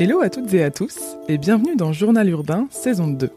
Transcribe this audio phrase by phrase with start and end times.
[0.00, 0.98] Hello à toutes et à tous
[1.28, 3.30] et bienvenue dans Journal Urbain saison 2.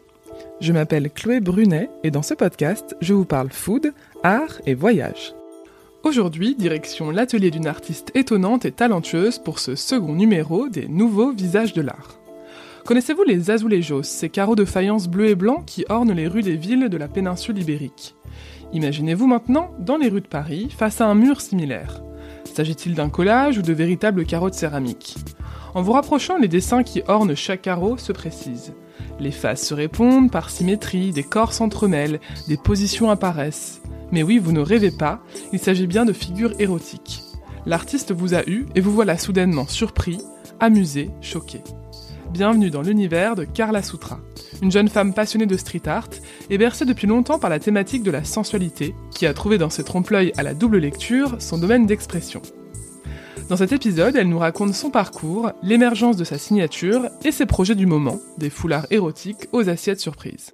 [0.59, 3.93] Je m'appelle Chloé Brunet et dans ce podcast, je vous parle food,
[4.23, 5.35] art et voyage.
[6.01, 11.73] Aujourd'hui, direction l'atelier d'une artiste étonnante et talentueuse pour ce second numéro des nouveaux visages
[11.73, 12.17] de l'art.
[12.85, 16.57] Connaissez-vous les azulejos, ces carreaux de faïence bleu et blanc qui ornent les rues des
[16.57, 18.15] villes de la péninsule ibérique?
[18.73, 22.01] Imaginez-vous maintenant dans les rues de Paris face à un mur similaire.
[22.51, 25.17] S'agit-il d'un collage ou de véritables carreaux de céramique?
[25.77, 28.73] En vous rapprochant, les dessins qui ornent chaque carreau se précisent.
[29.19, 33.79] Les faces se répondent par symétrie, des corps s'entremêlent, des positions apparaissent.
[34.11, 35.21] Mais oui, vous ne rêvez pas,
[35.53, 37.21] il s'agit bien de figures érotiques.
[37.67, 40.17] L'artiste vous a eu et vous voilà soudainement surpris,
[40.59, 41.61] amusé, choqué.
[42.31, 44.19] Bienvenue dans l'univers de Carla Sutra,
[44.63, 46.09] une jeune femme passionnée de street art
[46.49, 49.83] et bercée depuis longtemps par la thématique de la sensualité, qui a trouvé dans ses
[49.83, 52.41] trompe-l'œil à la double lecture son domaine d'expression.
[53.49, 57.75] Dans cet épisode, elle nous raconte son parcours, l'émergence de sa signature et ses projets
[57.75, 60.53] du moment, des foulards érotiques aux assiettes surprises.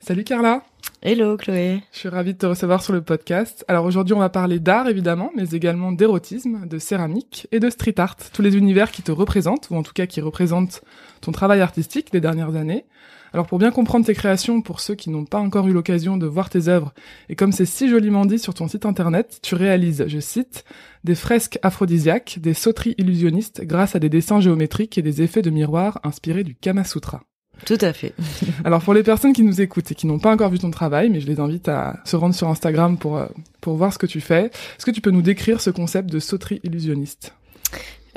[0.00, 0.62] Salut Carla
[1.02, 1.82] Hello Chloé.
[1.92, 3.66] Je suis ravie de te recevoir sur le podcast.
[3.68, 8.00] Alors aujourd'hui on va parler d'art évidemment, mais également d'érotisme, de céramique et de street
[8.00, 10.82] art, tous les univers qui te représentent, ou en tout cas qui représentent
[11.20, 12.86] ton travail artistique des dernières années.
[13.34, 16.26] Alors pour bien comprendre tes créations, pour ceux qui n'ont pas encore eu l'occasion de
[16.26, 16.94] voir tes œuvres,
[17.28, 20.64] et comme c'est si joliment dit sur ton site internet, tu réalises, je cite,
[21.02, 25.50] des fresques aphrodisiaques, des sauteries illusionnistes grâce à des dessins géométriques et des effets de
[25.50, 27.22] miroir inspirés du Kama Sutra.
[27.66, 28.14] Tout à fait.
[28.64, 31.10] Alors pour les personnes qui nous écoutent et qui n'ont pas encore vu ton travail,
[31.10, 33.26] mais je les invite à se rendre sur Instagram pour euh,
[33.60, 34.44] pour voir ce que tu fais.
[34.44, 37.34] Est-ce que tu peux nous décrire ce concept de sauterie illusionniste?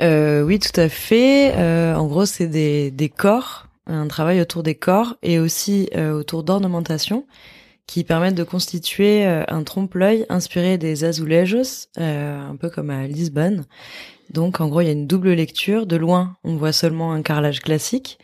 [0.00, 1.54] Euh, Oui, tout à fait.
[1.56, 6.12] Euh, en gros, c'est des des corps, un travail autour des corps et aussi euh,
[6.12, 7.26] autour d'ornementation
[7.86, 13.64] qui permettent de constituer euh, un trompe-l'œil inspiré des azulejos, un peu comme à Lisbonne.
[14.30, 15.86] Donc en gros, il y a une double lecture.
[15.86, 18.18] De loin, on voit seulement un carrelage classique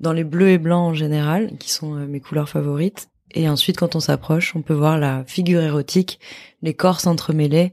[0.00, 3.08] dans les bleus et blancs en général, qui sont euh, mes couleurs favorites.
[3.34, 6.18] Et ensuite, quand on s'approche, on peut voir la figure érotique,
[6.62, 7.72] les corps s'entremêler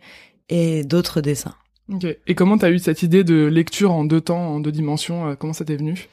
[0.49, 1.55] et d'autres dessins.
[1.91, 2.05] Ok.
[2.27, 5.35] Et comment t'as eu cette idée de lecture en deux temps, en deux dimensions euh,
[5.35, 6.09] Comment ça t'est venu?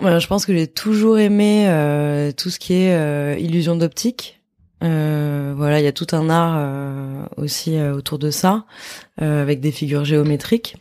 [0.00, 4.40] Voilà, Je pense que j'ai toujours aimé euh, tout ce qui est euh, illusion d'optique.
[4.82, 8.66] Euh, voilà, il y a tout un art aussi autour de ça,
[9.18, 10.76] avec des figures géométriques.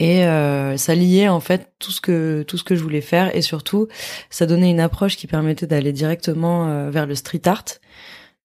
[0.00, 3.36] Et euh, ça liait en fait tout ce que tout ce que je voulais faire.
[3.36, 3.86] Et surtout
[4.30, 7.64] ça donnait une approche qui permettait d'aller directement euh, vers le street art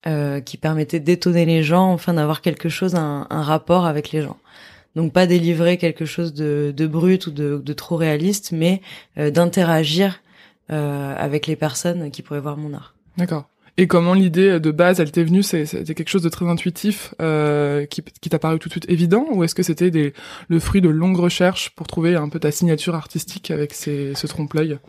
[0.06, 4.22] euh, qui permettait d'étonner les gens enfin d'avoir quelque chose un, un, rapport avec les
[4.22, 4.38] gens
[4.95, 8.81] donc pas délivrer quelque chose de, de brut ou de, de trop réaliste mais
[9.17, 10.22] euh, d'interagir
[10.72, 12.95] euh, avec les personnes qui pourraient voir mon art.
[13.17, 13.50] D'accord.
[13.78, 15.44] Et comment l'idée de base, elle t'est venue?
[15.44, 19.25] C'était quelque chose de très intuitif euh, qui, qui t'a paru tout de suite évident
[19.31, 20.13] Ou est-ce que c'était
[20.47, 24.27] le fruit de longues recherches pour trouver un peu ta signature artistique avec ces, ce
[24.27, 24.79] trompe-l'œil?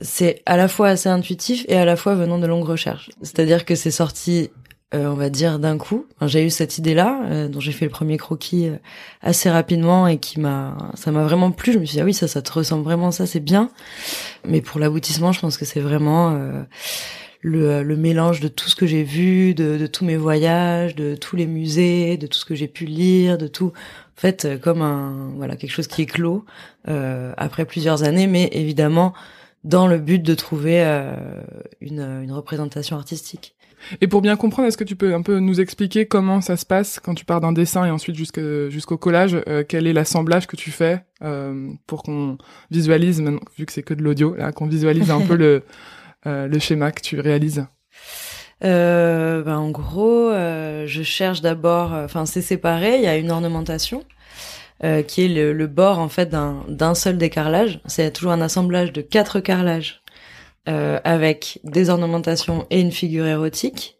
[0.00, 3.10] C'est à la fois assez intuitif et à la fois venant de longues recherches.
[3.22, 4.50] C'est-à-dire que c'est sorti
[4.94, 6.06] euh, on va dire d'un coup.
[6.20, 8.76] J'ai eu cette idée-là, euh, dont j'ai fait le premier croquis euh,
[9.22, 11.72] assez rapidement et qui m'a, ça m'a vraiment plu.
[11.72, 13.70] Je me suis dit ah oui ça, ça te ressemble vraiment, ça c'est bien.
[14.46, 16.38] Mais pour l'aboutissement, je pense que c'est vraiment
[17.40, 21.46] le, mélange de tout ce que j'ai vu, de, tous mes voyages, de tous les
[21.46, 25.56] musées, de tout ce que j'ai pu lire, de tout, en fait, comme un voilà
[25.56, 26.08] quelque chose qui est
[27.36, 29.14] après plusieurs années, mais évidemment
[29.64, 30.82] dans le but de trouver
[31.80, 33.54] une, une représentation artistique.
[34.00, 36.66] Et pour bien comprendre, est-ce que tu peux un peu nous expliquer comment ça se
[36.66, 40.56] passe quand tu pars d'un dessin et ensuite jusqu'au collage euh, Quel est l'assemblage que
[40.56, 42.38] tu fais euh, pour qu'on
[42.70, 43.22] visualise,
[43.58, 45.62] vu que c'est que de l'audio, là, qu'on visualise un peu le
[46.26, 47.66] euh, le schéma que tu réalises?
[48.64, 54.04] Euh, ben, En gros, je cherche d'abord, enfin c'est séparé, il y a une ornementation
[55.06, 57.80] qui est le, le, bord en fait d'un seul décarrelage.
[57.86, 60.01] C'est toujours un assemblage de quatre carrelages
[60.66, 63.98] avec des ornementations et une figure érotique.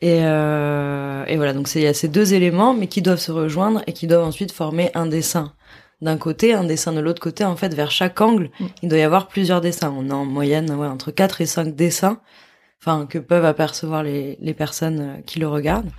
[0.00, 3.82] Et, et voilà, donc il y a ces deux éléments, mais qui doivent se rejoindre
[3.86, 5.52] et qui doivent ensuite former un dessin
[6.00, 7.44] d'un côté, un dessin de l'autre côté.
[7.44, 8.66] En fait, vers chaque angle, mm.
[8.82, 9.94] il doit y avoir plusieurs dessins.
[9.96, 12.20] On a en moyenne ouais, entre 4 et 5 dessins
[12.80, 15.90] enfin que peuvent apercevoir les, les personnes euh, qui le regardent.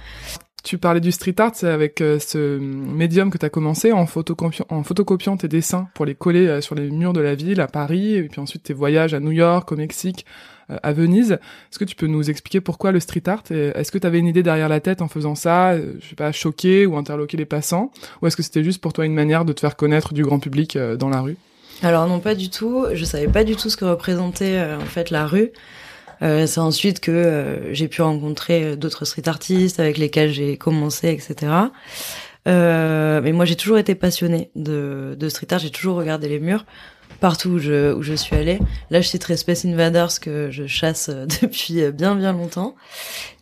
[0.64, 4.06] Tu parlais du street art, c'est avec euh, ce médium que tu as commencé en,
[4.06, 8.16] photocopiant, tes dessins pour les coller euh, sur les murs de la ville à Paris,
[8.16, 10.26] et puis ensuite tes voyages à New York, au Mexique,
[10.70, 11.32] euh, à Venise.
[11.32, 14.28] Est-ce que tu peux nous expliquer pourquoi le street art Est-ce que tu avais une
[14.28, 17.92] idée derrière la tête en faisant ça, je sais pas, choquer ou interloquer les passants
[18.22, 20.40] Ou est-ce que c'était juste pour toi une manière de te faire connaître du grand
[20.40, 21.38] public dans la rue?
[21.82, 22.86] Alors non, pas du tout.
[22.94, 25.52] Je savais pas du tout ce que représentait en fait la rue.
[26.22, 31.10] Euh, c'est ensuite que euh, j'ai pu rencontrer d'autres street artistes avec lesquels j'ai commencé,
[31.10, 31.52] etc.
[32.48, 35.60] Euh, mais moi, j'ai toujours été passionnée de, de street art.
[35.60, 36.66] J'ai toujours regardé les murs
[37.20, 38.60] partout où je, où je suis allée.
[38.90, 42.76] Là, je citerai Space Invaders que je chasse euh, depuis bien bien longtemps.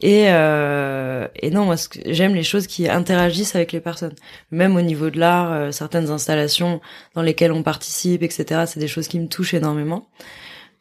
[0.02, 1.76] Et, euh, et non, moi,
[2.06, 4.16] j'aime les choses qui interagissent avec les personnes.
[4.52, 6.82] Même au niveau de l'art, euh, certaines installations
[7.16, 8.64] dans lesquelles on participe, etc.
[8.68, 10.10] C'est des choses qui me touchent énormément.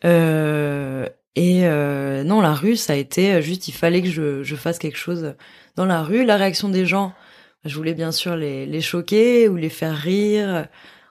[0.05, 4.57] Euh, et euh, non, la rue, ça a été juste, il fallait que je, je
[4.57, 5.35] fasse quelque chose
[5.77, 6.25] dans la rue.
[6.25, 7.13] La réaction des gens,
[7.65, 10.67] je voulais bien sûr les, les choquer ou les faire rire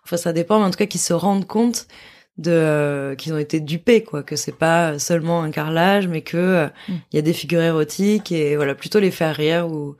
[0.05, 1.87] Enfin, ça dépend, mais en tout cas, qu'ils se rendent compte
[2.37, 6.37] de euh, qu'ils ont été dupés, quoi, que c'est pas seulement un carrelage, mais que
[6.37, 6.93] euh, mm.
[7.11, 9.95] il y a des figures érotiques et voilà, plutôt les faire rire ou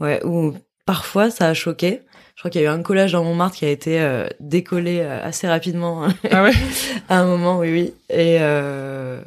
[0.00, 0.54] ouais, ou
[0.86, 2.00] parfois ça a choqué.
[2.34, 5.00] Je crois qu'il y a eu un collage dans Montmartre qui a été euh, décollé
[5.00, 6.08] assez rapidement.
[6.30, 6.52] Ah ouais?
[7.08, 8.38] À un moment, oui, oui, et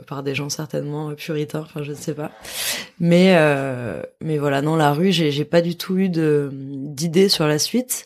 [0.07, 2.31] par des gens certainement puritains, enfin je ne sais pas.
[3.00, 3.38] Mais
[4.19, 7.59] mais voilà, non, la rue, j'ai j'ai pas du tout eu de d'idée sur la
[7.59, 8.06] suite.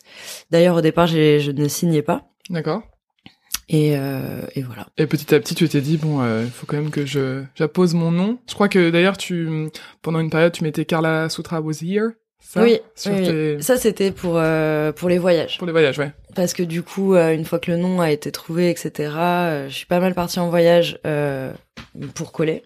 [0.50, 2.28] D'ailleurs, au départ, je ne signais pas.
[2.50, 2.82] D'accord.
[3.68, 4.86] Et, euh, et, voilà.
[4.98, 7.42] Et petit à petit, tu t'es dit bon, il euh, faut quand même que je
[7.54, 8.38] j'appose mon nom.
[8.46, 9.70] Je crois que d'ailleurs, tu
[10.02, 12.10] pendant une période, tu mettais Carla Sutra was here.
[12.42, 12.80] Ça, oui,
[13.60, 15.56] ça c'était pour euh, pour les voyages.
[15.58, 16.12] Pour les voyages, ouais.
[16.34, 19.68] Parce que du coup, euh, une fois que le nom a été trouvé, etc., euh,
[19.68, 20.98] je suis pas mal partie en voyage
[22.14, 22.64] pour coller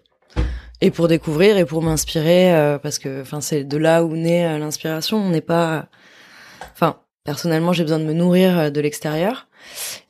[0.81, 5.17] et pour découvrir et pour m'inspirer parce que enfin c'est de là où naît l'inspiration.
[5.17, 5.87] On n'est pas,
[6.73, 9.47] enfin personnellement j'ai besoin de me nourrir de l'extérieur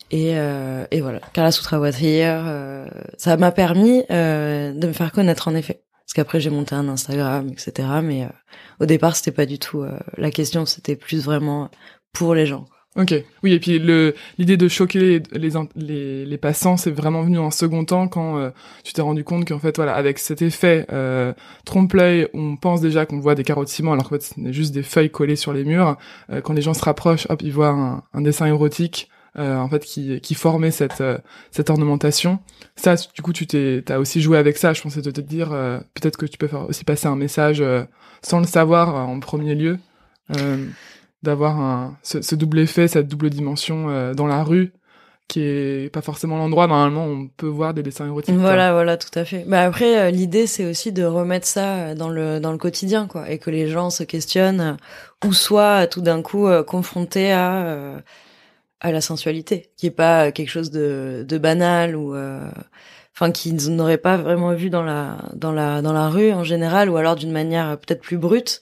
[0.10, 2.88] et, euh, et voilà, Carla Sutra here.
[3.18, 5.81] ça m'a permis euh, de me faire connaître en effet.
[6.07, 7.89] Parce qu'après j'ai monté un Instagram, etc.
[8.01, 8.30] Mais euh,
[8.80, 11.69] au départ c'était pas du tout euh, la question, c'était plus vraiment
[12.13, 12.65] pour les gens.
[12.95, 13.13] Ok,
[13.44, 13.77] oui, et puis
[14.39, 18.50] l'idée de choquer les les, les, passants, c'est vraiment venu en second temps quand euh,
[18.83, 21.31] tu t'es rendu compte qu'en fait, voilà, avec cet effet euh,
[21.65, 24.81] trompe-l'œil, on pense déjà qu'on voit des carottes ciment, alors qu'en fait, c'est juste des
[24.81, 25.95] feuilles collées sur les murs.
[26.44, 29.84] quand les gens se rapprochent, hop, ils voient un, un dessin érotique euh, en fait
[29.86, 31.18] qui, qui formait cette euh,
[31.51, 32.39] cette ornementation.
[32.75, 34.74] Ça, du coup, tu t'es t'as aussi joué avec ça.
[34.74, 37.63] Je pensais de te dire euh, peut-être que tu peux aussi passer un message
[38.22, 39.78] sans le savoir en premier lieu,
[41.24, 44.74] d'avoir un ce, ce, double effet, cette double dimension dans la rue
[45.28, 48.34] qui est pas forcément l'endroit normalement on peut voir des dessins érotiques.
[48.34, 49.44] Voilà, voilà, tout à fait.
[49.45, 53.38] Bah après, l'idée c'est aussi de remettre ça dans le dans le quotidien, quoi, et
[53.38, 54.78] que les gens se questionnent
[55.25, 58.01] ou soient tout d'un coup confrontés à
[58.79, 62.50] à la sensualité, qui est pas quelque chose de, de banal ou euh,
[63.15, 66.89] enfin qui n'aurait pas vraiment vu dans la dans la dans la rue en général
[66.89, 68.62] ou alors d'une manière peut-être plus brute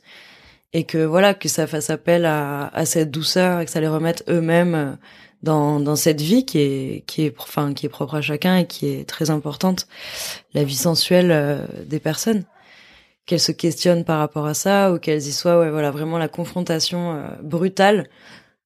[0.74, 3.88] et que voilà que ça fasse appel à, à cette douceur et que ça les
[3.88, 4.98] remette eux-mêmes
[5.44, 8.68] dans dans cette vie qui est qui est enfin qui est propre à chacun et
[8.68, 9.88] qui est très importante
[10.54, 12.44] la vie sensuelle euh, des personnes.
[13.26, 16.28] Qu'elles se questionnent par rapport à ça ou qu'elles y soient ouais voilà vraiment la
[16.28, 18.08] confrontation euh, brutale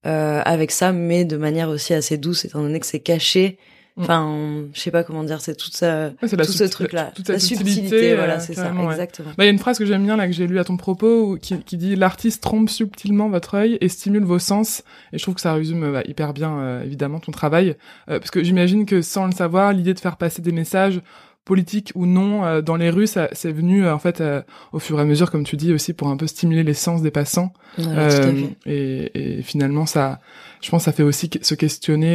[0.05, 3.57] euh, avec ça, mais de manière aussi assez douce, étant donné que c'est caché.
[3.97, 4.01] Mm.
[4.01, 8.35] Enfin, je sais pas comment dire, c'est tout ça, tout ce truc-là, la, subtilité, voilà,
[8.35, 9.29] euh, c'est ça, exactement.
[9.29, 10.77] Bah, il y a une phrase que j'aime bien là que j'ai lue à ton
[10.77, 14.83] propos qui, qui dit l'artiste trompe subtilement votre œil et stimule vos sens.
[15.11, 17.75] Et je trouve que ça résume bah, hyper bien évidemment ton travail,
[18.07, 21.01] parce que j'imagine que sans le savoir, l'idée de faire passer des messages
[21.49, 24.77] politique ou non euh, dans les rues, ça c'est venu euh, en fait euh, au
[24.77, 27.09] fur et à mesure, comme tu dis aussi, pour un peu stimuler les sens des
[27.09, 27.53] passants.
[27.79, 30.19] et, et, finalement, ça,
[30.61, 32.13] je pense, ça fait aussi se questionner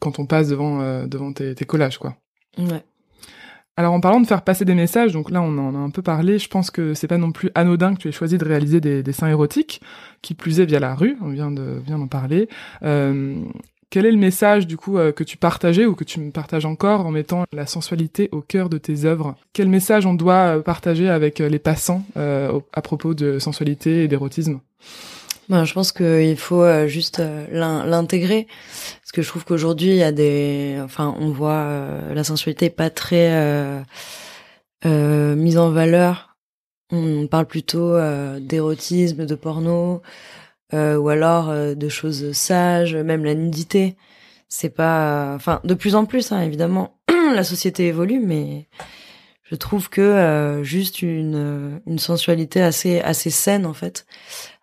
[0.00, 2.16] quand on passe devant devant tes, tes collages, quoi.
[2.58, 2.82] Ouais.
[3.76, 6.00] Alors en parlant de faire passer des messages, donc là on en a un peu
[6.00, 8.80] parlé, je pense que c'est pas non plus anodin que tu aies choisi de réaliser
[8.80, 9.80] des dessins érotiques,
[10.22, 12.48] qui plus est via la rue, on vient de vient d'en parler.
[12.84, 13.42] Euh,
[13.90, 16.66] quel est le message du coup euh, que tu partageais ou que tu me partages
[16.66, 19.36] encore en mettant la sensualité au cœur de tes œuvres?
[19.52, 24.08] Quel message on doit euh, partager avec euh, les passants à propos de sensualité et
[24.08, 24.60] d'érotisme?
[25.48, 28.46] Ben, je pense qu'il faut juste l'intégrer
[29.02, 32.88] parce que je trouve qu'aujourd'hui il y a des, enfin, on voit la sensualité pas
[32.88, 33.84] très
[34.84, 36.36] mise en valeur.
[36.90, 37.98] On parle plutôt
[38.40, 40.00] d'érotisme, de porno.
[40.74, 43.96] Euh, ou alors euh, de choses sages, même la nudité.
[44.48, 46.98] C'est pas, enfin, de plus en plus, hein, évidemment,
[47.34, 48.68] la société évolue, mais
[49.44, 54.06] je trouve que euh, juste une, une sensualité assez assez saine en fait,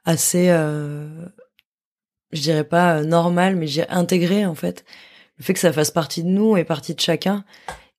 [0.06, 4.86] assez, je dirais pas normale, mais j'ai intégré en fait
[5.38, 7.46] le fait que ça fasse partie de nous et partie de chacun.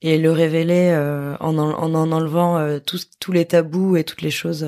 [0.04, 0.92] Et le révéler
[1.40, 4.66] en, en, en enlevant tous tous les tabous et toutes les choses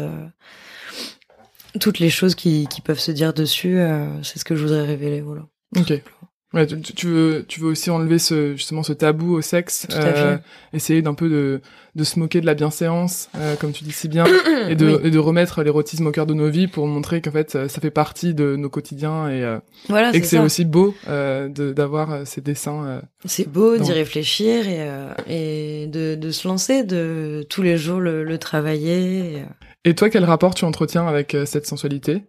[1.81, 4.85] toutes les choses qui, qui peuvent se dire dessus, euh, c'est ce que je voudrais
[4.85, 5.47] révéler, voilà.
[5.77, 6.03] Ok.
[6.55, 10.39] Ouais, tu, tu, veux, tu veux aussi enlever ce, justement ce tabou au sexe, euh,
[10.73, 11.61] essayer d'un peu de,
[11.97, 14.25] de se moquer de la bienséance, euh, comme tu dis si bien,
[14.69, 15.01] et de, Oui.
[15.03, 17.91] et de remettre l'érotisme au cœur de nos vies pour montrer qu'en fait ça fait
[17.91, 19.59] partie de nos quotidiens et, euh,
[19.89, 22.85] Voilà, et que c'est aussi beau euh, d'avoir euh, ces dessins.
[22.87, 23.01] euh.
[23.25, 27.99] C'est beau d'y réfléchir et, euh, et de, de se lancer, de tous les jours
[28.01, 29.39] le, le travailler.
[29.85, 32.23] et, Et toi, quel rapport tu entretiens avec cette sensualité?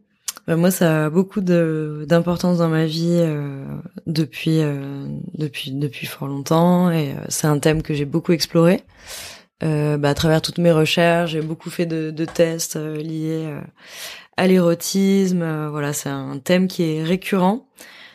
[0.48, 3.66] Bah, moi, ça a beaucoup d'importance dans ma vie euh,
[4.06, 8.84] depuis euh, depuis depuis fort longtemps et euh, c'est un thème que j'ai beaucoup exploré.
[9.64, 13.46] Euh, bah, à travers toutes mes recherches, j'ai beaucoup fait de, de tests euh, liés
[13.48, 13.62] euh,
[14.38, 15.68] à l'érotisme.
[15.70, 17.68] voilà, c'est un thème qui est récurrent,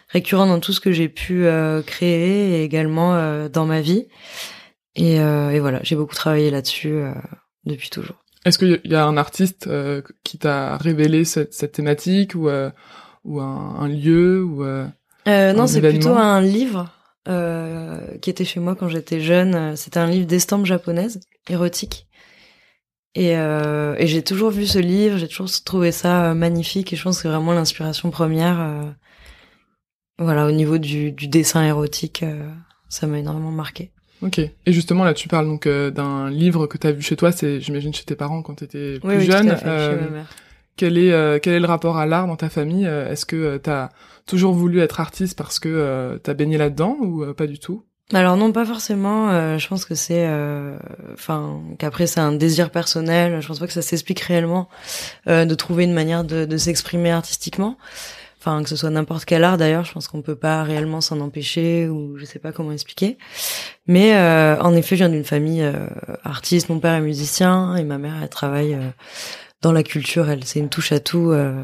[0.09, 1.47] récurrent dans tout ce que j'ai pu
[1.87, 4.07] créer et également dans ma vie.
[4.97, 7.03] Et, et voilà, j'ai beaucoup travaillé là-dessus
[7.65, 8.17] depuis toujours.
[8.45, 12.71] Est-ce qu'il y a un artiste euh, qui t'a révélé cette, cette thématique ou, euh,
[13.25, 14.87] ou un, un lieu ou euh,
[15.27, 16.91] Un non, c'est plutôt un livre
[18.23, 19.77] qui était chez moi quand j'étais jeune.
[19.77, 22.09] C'était un livre d'estampes japonaises, érotiques.
[23.15, 27.19] Et, et j'ai toujours vu ce livre, j'ai toujours trouvé ça magnifique et je pense
[27.19, 28.95] que c'est vraiment l'inspiration première.
[30.19, 32.25] voilà, au niveau du, du dessin érotique,
[32.89, 33.93] ça m'a énormément marqué.
[34.23, 34.39] Ok.
[34.39, 37.61] Et justement, là, tu parles donc euh, d'un livre que t'as vu chez toi, c'est,
[37.61, 39.47] j'imagine, chez tes parents quand t'étais plus Oui, oui, jeune.
[39.47, 40.27] tout à fait, Euh, chez ma mère.
[40.77, 42.87] quel est euh, quel est le rapport à l'art dans ta famille?
[42.87, 43.89] Euh, Est-ce que euh, t'as
[44.27, 47.85] toujours voulu être artiste parce que euh, t'as baigné là-dedans ou euh, pas du tout?
[48.13, 49.31] Alors non, pas forcément.
[49.31, 50.77] euh, je pense que c'est, euh,
[51.15, 53.41] enfin, qu'après c'est un désir personnel.
[53.41, 54.69] Je pense pas que ça s'explique réellement
[55.29, 57.79] euh, de trouver une manière de, de s'exprimer artistiquement.
[58.43, 61.21] Enfin, que ce soit n'importe quel art d'ailleurs, je pense qu'on peut pas réellement s'en
[61.21, 63.19] empêcher ou je sais pas comment expliquer.
[63.87, 65.75] Mais euh, en effet, je viens d'une famille euh,
[66.25, 66.71] artiste.
[66.71, 68.89] Mon père est musicien et ma mère elle travaille euh,
[69.61, 70.31] dans la culture.
[70.31, 71.33] Elle, c'est une touche à tout.
[71.33, 71.63] euh,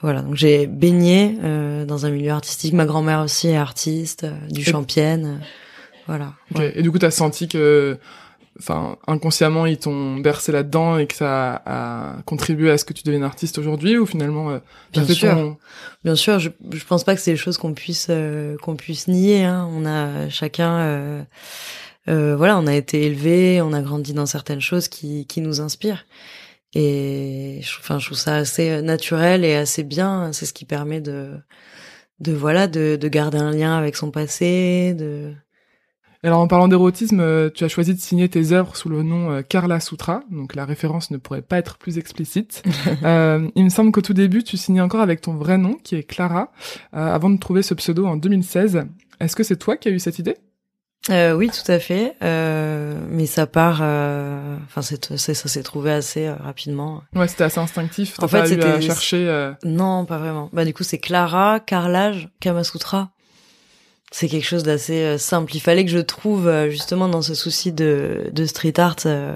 [0.00, 2.72] voilà, donc j'ai baigné euh, dans un milieu artistique.
[2.72, 5.40] Ma grand-mère aussi est artiste, euh, du Champienne.
[6.06, 6.34] voilà.
[6.54, 6.72] Ouais.
[6.76, 7.98] Et du coup, t'as senti que,
[8.58, 13.02] enfin, inconsciemment, ils t'ont bercé là-dedans et que ça a contribué à ce que tu
[13.04, 14.58] deviennes artiste aujourd'hui ou finalement, euh,
[14.92, 15.34] Bien sûr.
[15.34, 15.56] ton-
[16.04, 19.08] Bien sûr, je, je pense pas que c'est des choses qu'on puisse euh, qu'on puisse
[19.08, 19.44] nier.
[19.44, 19.68] Hein.
[19.72, 21.22] On a chacun, euh,
[22.08, 25.60] euh, voilà, on a été élevé, on a grandi dans certaines choses qui qui nous
[25.60, 26.04] inspirent.
[26.74, 30.32] Et je, enfin, je trouve ça assez naturel et assez bien.
[30.32, 31.32] C'est ce qui permet de
[32.20, 34.94] de voilà de, de garder un lien avec son passé.
[34.94, 35.32] De
[36.24, 39.30] Alors en parlant d'érotisme, euh, tu as choisi de signer tes œuvres sous le nom
[39.30, 42.62] euh, Carla Sutra, donc la référence ne pourrait pas être plus explicite.
[43.04, 45.94] Euh, il me semble qu'au tout début, tu signais encore avec ton vrai nom, qui
[45.94, 46.50] est Clara,
[46.96, 48.84] euh, avant de trouver ce pseudo en 2016.
[49.20, 50.36] Est-ce que c'est toi qui as eu cette idée?
[51.10, 52.16] Euh, oui, tout à fait.
[52.22, 53.78] Euh, mais ça part.
[53.82, 57.02] euh, Enfin, c'est ça s'est trouvé assez euh, rapidement.
[57.14, 58.16] Ouais, c'était assez instinctif.
[58.20, 59.28] En fait, c'était- chercher.
[59.28, 60.50] euh, Non, pas vraiment.
[60.52, 63.10] Bah du coup, c'est Clara, carrelage, Kamasutra.
[64.10, 65.54] C'est quelque chose d'assez euh, simple.
[65.54, 69.34] Il fallait que je trouve euh, justement dans ce souci de, de street art, euh,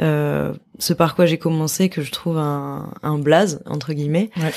[0.00, 4.30] euh, ce par quoi j'ai commencé, que je trouve un, un blaze entre guillemets.
[4.38, 4.52] Ouais.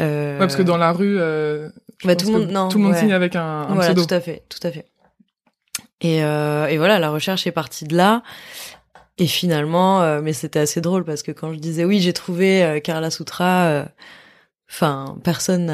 [0.00, 1.68] Euh, Ouais, parce que dans la rue, euh,
[2.04, 3.00] Bah, tout monde- non, tout le monde ouais.
[3.00, 4.04] signe avec un, un voilà, pseudo.
[4.04, 4.86] tout à fait, tout à fait.
[6.00, 8.22] Et, euh, et voilà, la recherche est partie de là.
[9.20, 12.62] Et finalement, euh, mais c'était assez drôle parce que quand je disais oui, j'ai trouvé
[12.62, 13.84] euh, Carla Sutra, euh,
[14.70, 15.72] enfin personne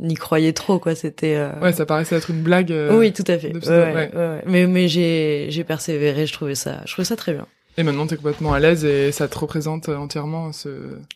[0.00, 0.94] n'y croyait trop quoi.
[0.94, 2.72] C'était euh, Ouais, ça paraissait être une blague.
[2.72, 3.52] euh, oui, tout à fait.
[3.52, 3.94] ouais.
[3.94, 4.42] ouais, ouais.
[4.46, 6.26] Mais mais j'ai j'ai persévéré.
[6.26, 7.46] Je trouvais ça, je trouvais ça très bien.
[7.78, 10.68] Et maintenant, t'es complètement à l'aise et ça te représente euh, entièrement ce.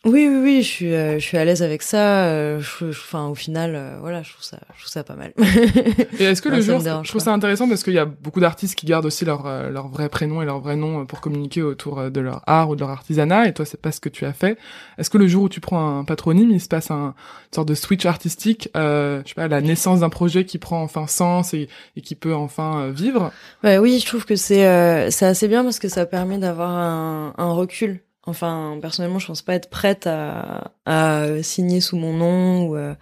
[0.05, 2.25] Oui, oui, oui, je suis, euh, je suis à l'aise avec ça.
[2.27, 5.17] euh, je- je- Enfin, au final, euh, voilà, je trouve ça, je trouve ça pas
[5.17, 5.33] mal.
[6.21, 7.25] Et est-ce que le jour, je trouve pas.
[7.27, 10.09] ça intéressant parce qu'il y a beaucoup d'artistes qui gardent aussi leur euh, leur vrai
[10.09, 13.49] prénom et leur vrai nom pour communiquer autour de leur art ou de leur artisanat.
[13.49, 14.57] Et toi, c'est pas ce que tu as fait.
[14.99, 17.15] Est-ce que le jour où tu prends un patronyme, il se passe un
[17.51, 20.81] une sorte de switch artistique, euh, je sais pas, la naissance d'un projet qui prend
[20.83, 23.31] enfin sens et, et qui peut enfin vivre?
[23.65, 26.52] Ouais, oui, je trouve que c'est euh, c'est assez bien parce que ça permet d'avoir
[26.61, 28.01] un, un recul.
[28.25, 32.77] Enfin, personnellement, je pense pas être prête à, à signer sous mon nom ou.
[32.77, 32.95] euh,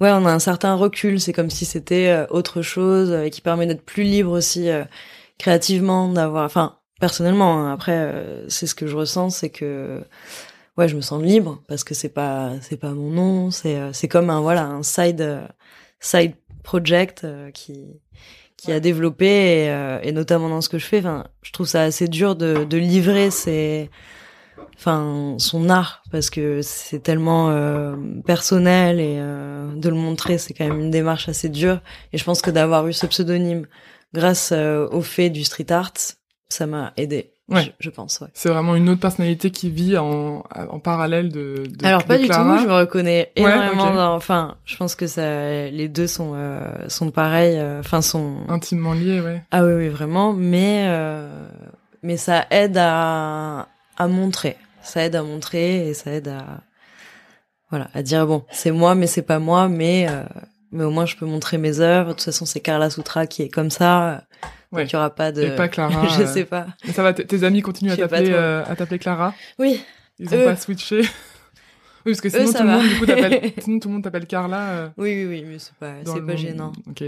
[0.00, 1.20] Ouais, on a un certain recul.
[1.20, 4.68] C'est comme si c'était euh, autre chose euh, et qui permet d'être plus libre aussi
[4.70, 4.84] euh,
[5.38, 6.44] créativement, d'avoir.
[6.46, 7.58] Enfin, personnellement.
[7.66, 10.02] hein, après, euh, c'est ce que je ressens, c'est que
[10.76, 13.50] ouais, je me sens libre parce que c'est pas c'est pas mon nom.
[13.50, 15.46] C'est euh, c'est comme un voilà un side euh,
[16.00, 18.00] side project euh, qui
[18.56, 20.98] qui a développé et, euh, et notamment dans ce que je fais.
[20.98, 23.90] Enfin, je trouve ça assez dur de, de livrer ses,
[24.78, 30.54] enfin, son art parce que c'est tellement euh, personnel et euh, de le montrer, c'est
[30.54, 31.80] quand même une démarche assez dure.
[32.12, 33.66] Et je pense que d'avoir eu ce pseudonyme
[34.14, 35.92] grâce euh, au fait du street art,
[36.48, 37.72] ça m'a aidé Ouais.
[37.78, 38.26] Je, pense, ouais.
[38.34, 42.26] C'est vraiment une autre personnalité qui vit en, en parallèle de, de Alors pas du
[42.26, 46.88] tout, je me reconnais énormément dans, enfin, je pense que ça, les deux sont, euh,
[46.88, 48.38] sont pareils, euh, enfin, sont...
[48.48, 49.42] Intimement liés, ouais.
[49.52, 51.46] Ah oui, oui, vraiment, mais, euh,
[52.02, 54.56] mais ça aide à, à montrer.
[54.82, 56.62] Ça aide à montrer et ça aide à,
[57.70, 60.08] voilà, à dire bon, c'est moi, mais c'est pas moi, mais,
[60.72, 62.08] mais au moins je peux montrer mes œuvres.
[62.08, 64.22] De toute façon, c'est Carla Soutra qui est comme ça.
[64.72, 64.82] Ouais.
[64.82, 65.42] Donc il y aura pas de.
[65.42, 66.06] Et pas Clara.
[66.18, 66.66] je sais pas.
[66.84, 69.34] Mais ça va, tes amis continuent à t'appeler euh, à t'appeler Clara.
[69.58, 69.82] Oui.
[70.18, 71.00] Ils ont pas switché.
[72.06, 74.70] oui, parce que sinon tout, le monde, du coup, sinon tout le monde t'appelle Carla.
[74.70, 76.72] Euh, oui, oui, oui, mais c'est pas, c'est pas gênant.
[76.88, 77.04] Ok.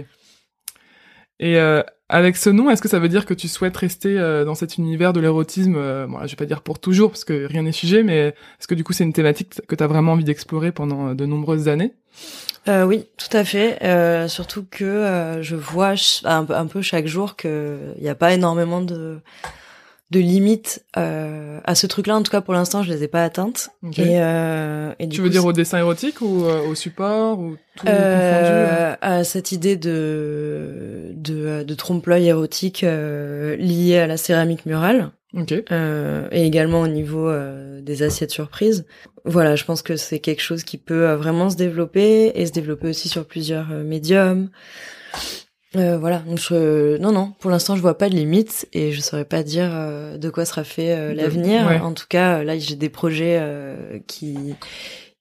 [1.41, 4.45] Et euh, avec ce nom, est-ce que ça veut dire que tu souhaites rester euh,
[4.45, 7.47] dans cet univers de l'érotisme euh, Bon, je vais pas dire pour toujours, parce que
[7.47, 10.13] rien n'est figé, mais est-ce que du coup c'est une thématique que tu as vraiment
[10.13, 11.93] envie d'explorer pendant de nombreuses années?
[12.69, 13.83] Euh, oui, tout à fait.
[13.83, 18.35] Euh, surtout que euh, je vois un, un, peu chaque jour qu'il n'y a pas
[18.35, 19.21] énormément de,
[20.11, 22.17] de limites euh, à ce truc-là.
[22.17, 23.71] En tout cas, pour l'instant, je les ai pas atteintes.
[23.97, 28.95] Et, euh, et tu veux dire au dessin érotique ou au support ou tout euh,
[29.01, 35.11] à cette idée de de, de trompe-l'œil érotique liée à la céramique murale.
[35.37, 35.65] Okay.
[35.73, 38.87] Euh, et également au niveau euh, des assiettes surprises.
[39.25, 42.53] Voilà, je pense que c'est quelque chose qui peut euh, vraiment se développer et se
[42.53, 43.67] développer aussi sur plusieurs
[45.79, 49.01] euh, voilà, donc je, non, non, pour l'instant je vois pas de limite et je
[49.01, 49.71] saurais pas dire
[50.19, 51.81] de quoi sera fait l'avenir.
[51.83, 53.43] En tout cas, là j'ai des projets
[54.07, 54.55] qui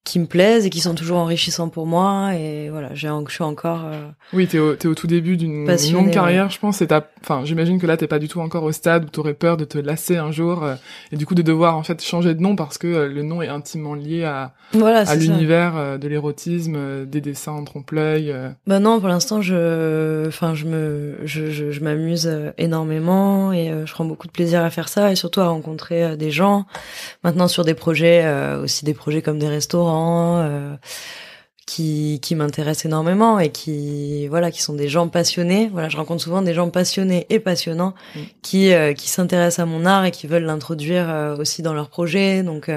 [0.07, 2.33] qui me plaisent et qui sont toujours enrichissants pour moi.
[2.35, 5.67] Et voilà j'ai je suis encore euh, oui t'es au t'es au tout début d'une
[5.91, 6.87] longue carrière je pense et
[7.21, 9.65] enfin j'imagine que là t'es pas du tout encore au stade où t'aurais peur de
[9.65, 10.75] te lasser un jour euh,
[11.11, 13.41] et du coup de devoir en fait changer de nom parce que euh, le nom
[13.41, 18.35] est intimement lié à voilà, à l'univers de l'érotisme des dessins en trompe-l'œil
[18.65, 23.91] bah non pour l'instant je enfin je me je je, je m'amuse énormément et je
[23.93, 26.65] prends beaucoup de plaisir à faire ça et surtout à rencontrer des gens.
[27.23, 28.25] Maintenant sur des projets
[28.61, 29.96] aussi des projets comme des restaurants
[30.41, 30.75] euh,
[31.65, 35.69] qui, qui m'intéressent énormément et qui voilà qui sont des gens passionnés.
[35.71, 38.19] Voilà je rencontre souvent des gens passionnés et passionnants mm.
[38.41, 41.89] qui euh, qui s'intéressent à mon art et qui veulent l'introduire euh, aussi dans leur
[41.89, 42.43] projet.
[42.43, 42.69] Donc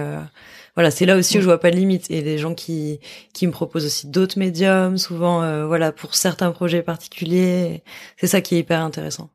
[0.74, 1.42] voilà c'est là aussi où mm.
[1.42, 2.10] je vois pas de limite.
[2.10, 3.00] Et des gens qui
[3.32, 7.82] qui me proposent aussi d'autres médiums souvent voilà pour certains projets particuliers.
[8.16, 9.30] C'est ça qui est hyper intéressant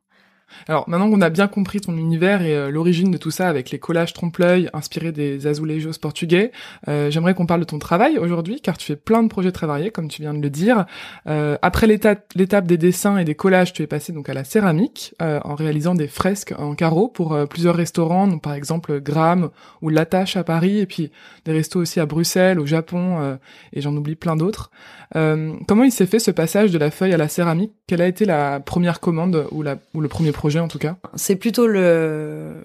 [0.68, 3.70] alors maintenant qu'on a bien compris ton univers et euh, l'origine de tout ça avec
[3.70, 6.52] les collages trompe-l'œil inspirés des azulejos portugais,
[6.88, 9.66] euh, j'aimerais qu'on parle de ton travail aujourd'hui car tu fais plein de projets très
[9.66, 10.86] variés comme tu viens de le dire.
[11.26, 15.14] Euh, après l'étape des dessins et des collages, tu es passé donc à la céramique
[15.20, 19.50] en réalisant des fresques en carreau pour plusieurs restaurants, donc par exemple Gram
[19.82, 21.10] ou Latache à Paris et puis
[21.44, 23.38] des restos aussi à Bruxelles, au Japon
[23.72, 24.70] et j'en oublie plein d'autres.
[25.12, 27.72] comment il s'est fait ce passage de la feuille à la céramique?
[27.86, 31.36] Quelle a été la première commande ou, ou le premier projet en tout cas C'est
[31.36, 32.62] plutôt le,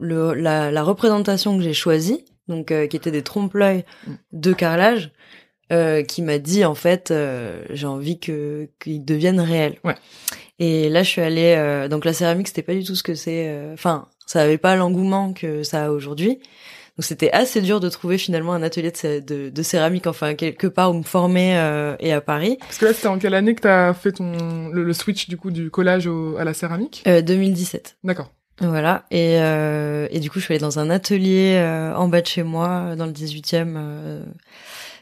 [0.00, 4.12] le la, représentation que j'ai choisie, donc euh, qui était des trompe-l'œil mm.
[4.32, 5.12] de carrelage,
[5.72, 9.78] euh, qui m'a dit en fait euh, j'ai envie que qu'ils deviennent réels.
[9.84, 9.94] Ouais.
[10.58, 13.70] Et là je suis allée donc la céramique c'était pas du tout ce que c'est
[13.72, 16.40] enfin ça avait pas l'engouement que ça a aujourd'hui.
[17.00, 20.90] Donc c'était assez dur de trouver finalement un atelier de, de, céramique, enfin quelque part
[20.90, 22.58] où me former euh, et à Paris.
[22.60, 25.38] Parce que là, c'était en quelle année que tu as fait ton le, switch du
[25.38, 27.02] coup du collage au, à la céramique?
[27.06, 27.96] Euh, 2017.
[28.04, 28.30] D'accord.
[28.60, 29.06] Voilà.
[29.10, 32.26] Et, euh, et du coup, je suis allée dans un atelier euh, en bas de
[32.26, 33.76] chez moi, dans le 18e.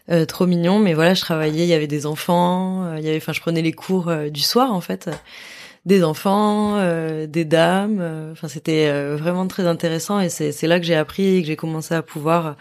[0.08, 3.16] Euh, trop mignon, mais voilà, je travaillais, il y avait des enfants, il y avait,
[3.16, 5.10] enfin, je prenais les cours du soir en fait
[5.88, 7.98] des enfants, euh, des dames.
[8.00, 11.48] Euh, enfin, c'était euh, vraiment très intéressant et c'est là que j'ai appris et que
[11.48, 12.56] j'ai commencé à pouvoir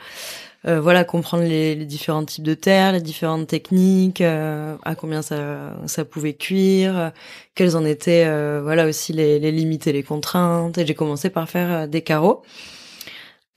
[0.63, 6.03] voilà comprendre les, les, différents types de terre, les différentes techniques, à combien ça ça
[6.03, 7.13] pouvait cuire,
[7.55, 8.25] quelles en étaient
[8.61, 10.77] voilà aussi les, les limites et les contraintes.
[10.77, 12.43] Et j'ai commencé par faire des carreaux.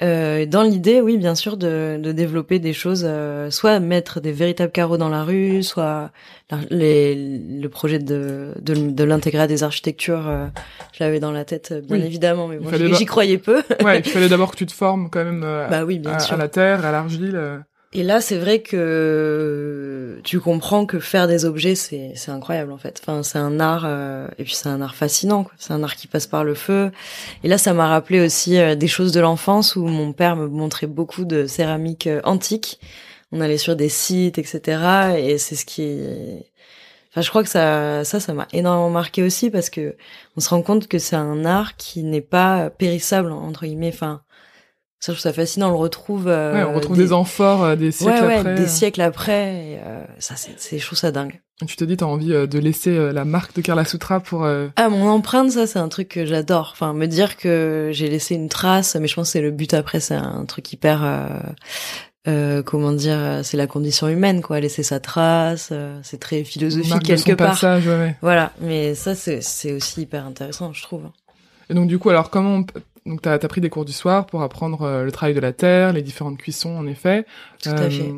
[0.03, 4.33] Euh, dans l'idée, oui, bien sûr, de, de développer des choses, euh, soit mettre des
[4.33, 6.11] véritables carreaux dans la rue, soit
[6.71, 10.47] les, le projet de, de, de l'intégrer à des architectures, euh,
[10.93, 13.63] je l'avais dans la tête, bien évidemment, mais bon, j'y croyais peu.
[13.85, 16.19] ouais, il fallait d'abord que tu te formes quand même euh, bah oui, bien à,
[16.19, 16.35] sûr.
[16.35, 17.63] à la terre, à l'argile.
[17.93, 22.79] Et là, c'est vrai que tu comprends que faire des objets, c'est c'est incroyable en
[22.79, 23.01] fait.
[23.03, 25.47] Enfin, c'est un art euh, et puis c'est un art fascinant.
[25.59, 26.93] C'est un art qui passe par le feu.
[27.43, 30.47] Et là, ça m'a rappelé aussi euh, des choses de l'enfance où mon père me
[30.47, 32.79] montrait beaucoup de céramique euh, antique.
[33.33, 35.17] On allait sur des sites, etc.
[35.19, 36.01] Et c'est ce qui
[37.13, 39.97] Enfin, je crois que ça, ça, ça m'a énormément marqué aussi parce que
[40.37, 43.91] on se rend compte que c'est un art qui n'est pas périssable entre guillemets.
[43.93, 44.23] Enfin,
[45.01, 45.69] Ça, je trouve ça fascinant.
[45.69, 46.29] On le retrouve.
[46.29, 48.55] Euh, ouais, on retrouve des, amphores euh, des siècles ouais, après.
[48.55, 49.55] des siècles après.
[49.55, 51.41] Et, euh, ça, c'est, je trouve ça dingue.
[51.67, 54.47] Tu te dis, t'as envie de laisser la marque de Carla Sutra pour.
[54.47, 56.71] Ah, mon empreinte, ça, c'est un truc que j'adore.
[56.73, 59.75] Enfin, me dire que j'ai laissé une trace, mais je pense que c'est le but
[59.75, 60.01] après.
[60.01, 61.03] C'est un truc hyper.
[62.29, 67.33] Euh, comment dire, c'est la condition humaine, quoi, laisser sa trace, c'est très philosophique quelque
[67.33, 67.51] part.
[67.51, 68.17] Passage, ouais.
[68.21, 71.05] Voilà, mais ça c'est c'est aussi hyper intéressant, je trouve.
[71.71, 72.65] Et donc du coup, alors comment on,
[73.07, 75.53] donc t'as as pris des cours du soir pour apprendre euh, le travail de la
[75.53, 77.27] terre, les différentes cuissons en effet.
[77.63, 78.13] Tout à fait.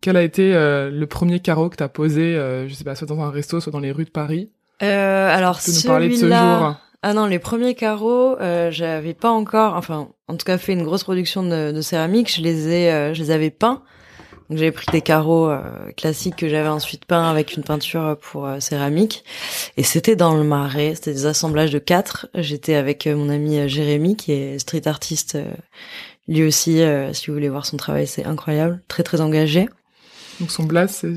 [0.00, 3.06] Quel a été euh, le premier carreau que t'as posé, euh, je sais pas, soit
[3.06, 4.50] dans un resto, soit dans les rues de Paris?
[4.80, 6.74] Alors tu peux nous parler de ce jour?
[7.04, 10.84] Ah non, les premiers carreaux, euh, j'avais pas encore, enfin, en tout cas, fait une
[10.84, 12.32] grosse production de, de céramique.
[12.32, 13.82] Je les ai, je les avais peints.
[14.52, 15.62] Donc j'avais pris des carreaux euh,
[15.96, 19.24] classiques que j'avais ensuite peints avec une peinture pour euh, céramique.
[19.78, 22.28] Et c'était dans le marais, c'était des assemblages de quatre.
[22.34, 25.38] J'étais avec euh, mon ami Jérémy qui est street artiste.
[26.28, 26.82] lui aussi,
[27.14, 29.70] si vous voulez voir son travail, c'est incroyable, très très engagé.
[30.38, 31.14] Donc son blast, c'est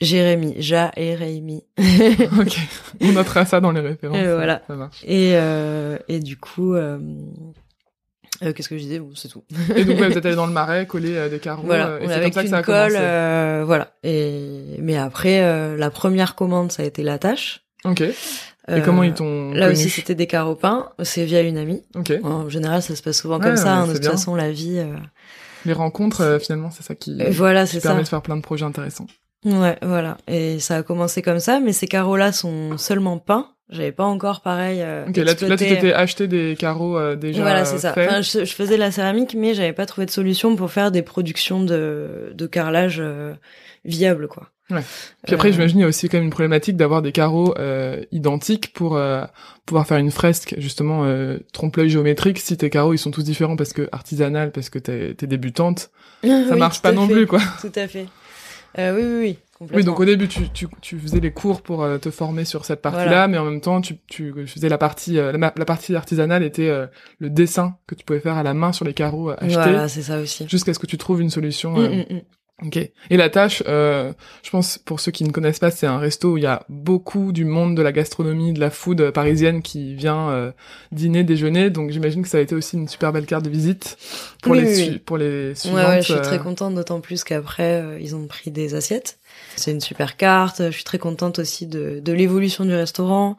[0.00, 1.62] Jérémy, Ja et Rémi.
[1.78, 2.58] ok,
[3.02, 4.18] on notera ça dans les références.
[4.18, 4.62] Et voilà.
[4.66, 5.04] Ça marche.
[5.06, 5.34] Et,
[6.08, 6.98] et du coup, euh,
[8.40, 9.44] Qu'est-ce que je disais bon, C'est tout.
[9.76, 11.62] et donc ouais, vous êtes allé dans le marais, coller euh, des carreaux.
[11.64, 12.96] Voilà, euh, et on c'est avait comme ça que ça a colle, commencé.
[13.00, 13.92] euh, voilà.
[14.02, 17.62] Et mais après, euh, la première commande, ça a été la tâche.
[17.84, 18.00] Ok.
[18.00, 18.12] Et
[18.70, 20.90] Euh, comment ils t'ont Là aussi, c'était des carreaux peints.
[21.02, 21.82] C'est via une amie.
[21.96, 22.12] Ok.
[22.22, 23.74] En général, ça se passe souvent Ouais, comme ça.
[23.74, 24.12] hein, de toute bien.
[24.12, 24.78] façon, la vie.
[24.78, 24.96] euh,
[25.66, 28.04] Les rencontres, euh, finalement, c'est ça qui, euh, voilà, c'est permet ça.
[28.04, 29.06] de faire plein de projets intéressants.
[29.44, 30.16] Ouais, voilà.
[30.28, 33.48] Et ça a commencé comme ça, mais ces carreaux-là sont seulement peints.
[33.70, 34.82] J'avais pas encore pareil.
[34.82, 37.78] Euh, Ok, là, tu, là, tu exploité- t'étais acheté des carreaux euh, déjà Voilà, c'est
[37.78, 37.92] ça.
[37.94, 38.08] faits.
[38.10, 40.90] Enfin, je, je faisais de la céramique, mais j'avais pas trouvé de solution pour faire
[40.90, 43.32] des productions de, de carrelage euh,
[43.84, 44.50] viables, quoi.
[45.26, 47.54] Puis après, Euh, j'imagine il y a aussi quand même une problématique d'avoir des carreaux
[47.58, 49.22] euh, identiques pour euh,
[49.66, 52.38] pouvoir faire une fresque justement euh, trompe-l'œil géométrique.
[52.38, 55.90] Si tes carreaux ils sont tous différents parce que artisanal, parce que t'es t'es débutante,
[56.22, 57.12] ça oui, marche pas non fait.
[57.12, 57.40] plus quoi.
[57.60, 58.06] Tout à fait.
[58.78, 59.38] Euh, oui, oui, oui.
[59.64, 59.76] Complètement.
[59.78, 62.64] Oui, donc au début tu, tu, tu faisais les cours pour euh, te former sur
[62.64, 63.28] cette partie-là, Voilà.
[63.28, 66.86] mais en même temps tu, tu faisais la partie euh, la, partie artisanale était euh,
[67.18, 70.02] le dessin que tu pouvais faire à la main sur les carreaux achetés Voilà, c'est
[70.02, 70.46] ça aussi.
[70.48, 71.72] jusqu'à ce que tu trouves une solution.
[71.72, 72.20] Mm, euh, mm, mm.
[72.66, 72.76] Ok.
[72.76, 74.12] Et la tâche, euh,
[74.44, 76.64] je pense pour ceux qui ne connaissent pas, c'est un resto où il y a
[76.68, 80.52] beaucoup du monde de la gastronomie, de la food parisienne qui vient euh,
[80.92, 81.70] dîner, déjeuner.
[81.70, 83.96] Donc j'imagine que ça a été aussi une super belle carte de visite
[84.40, 85.78] pour Oui, les oui, pour les Ouais, suivantes.
[85.88, 89.18] ouais, je suis très contente, d'autant plus qu'après, euh, ils ont pris des assiettes.
[89.56, 90.62] C'est une super carte.
[90.66, 93.36] Je suis très contente aussi de, de l'évolution du restaurant.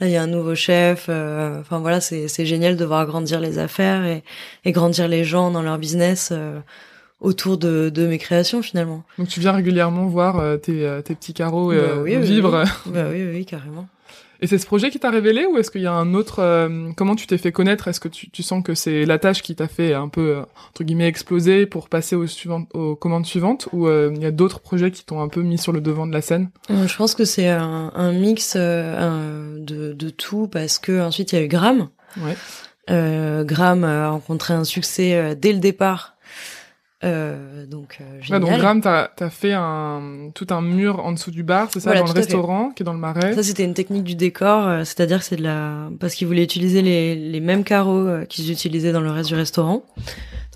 [0.00, 1.06] Là, il y a un nouveau chef.
[1.08, 4.22] euh, Enfin voilà, c'est c'est génial de voir grandir les affaires et,
[4.64, 6.60] et grandir les gens dans leur business euh,
[7.20, 9.02] autour de, de mes créations finalement.
[9.18, 12.22] Donc tu viens régulièrement voir euh, tes, euh, tes petits carreaux euh, Bah oui, oui,
[12.22, 12.64] vivre.
[12.86, 13.88] Bah oui, oui, oui, carrément.
[14.40, 16.90] Et c'est ce projet qui t'a révélé ou est-ce qu'il y a un autre euh,
[16.96, 17.88] Comment tu t'es fait connaître?
[17.88, 20.42] Est-ce que tu, tu sens que c'est la tâche qui t'a fait un peu euh,
[20.70, 24.30] entre guillemets exploser pour passer aux suivantes, aux commandes suivantes ou euh, il y a
[24.30, 26.50] d'autres projets qui t'ont un peu mis sur le devant de la scène?
[26.70, 31.32] Euh, Je pense que c'est un, un mix euh, de, de tout parce que ensuite
[31.32, 31.88] il y a eu Gram.
[32.18, 32.36] Ouais.
[32.90, 36.14] Euh, Gram a rencontré un succès dès le départ.
[37.04, 41.30] Euh, donc euh, Ouais, donc Graham, t'as as fait un tout un mur en dessous
[41.30, 43.34] du bar, c'est ça, Voilà, dans le restaurant qui est dans le marais.
[43.34, 46.82] Ça c'était une technique du décor, euh, c'est-à-dire c'est de la parce qu'ils voulaient utiliser
[46.82, 49.84] les, les mêmes carreaux euh, qu'ils utilisaient dans le reste du restaurant.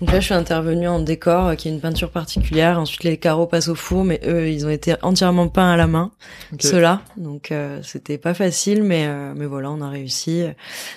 [0.01, 2.77] Donc là je suis intervenue en décor euh, qui est une peinture particulière.
[2.77, 5.87] Ensuite les carreaux passent au four, mais eux ils ont été entièrement peints à la
[5.87, 6.11] main.
[6.51, 6.61] Ok.
[6.63, 7.03] ceux-là.
[7.15, 10.43] Donc euh, c'était pas facile, mais euh, mais voilà, on a réussi.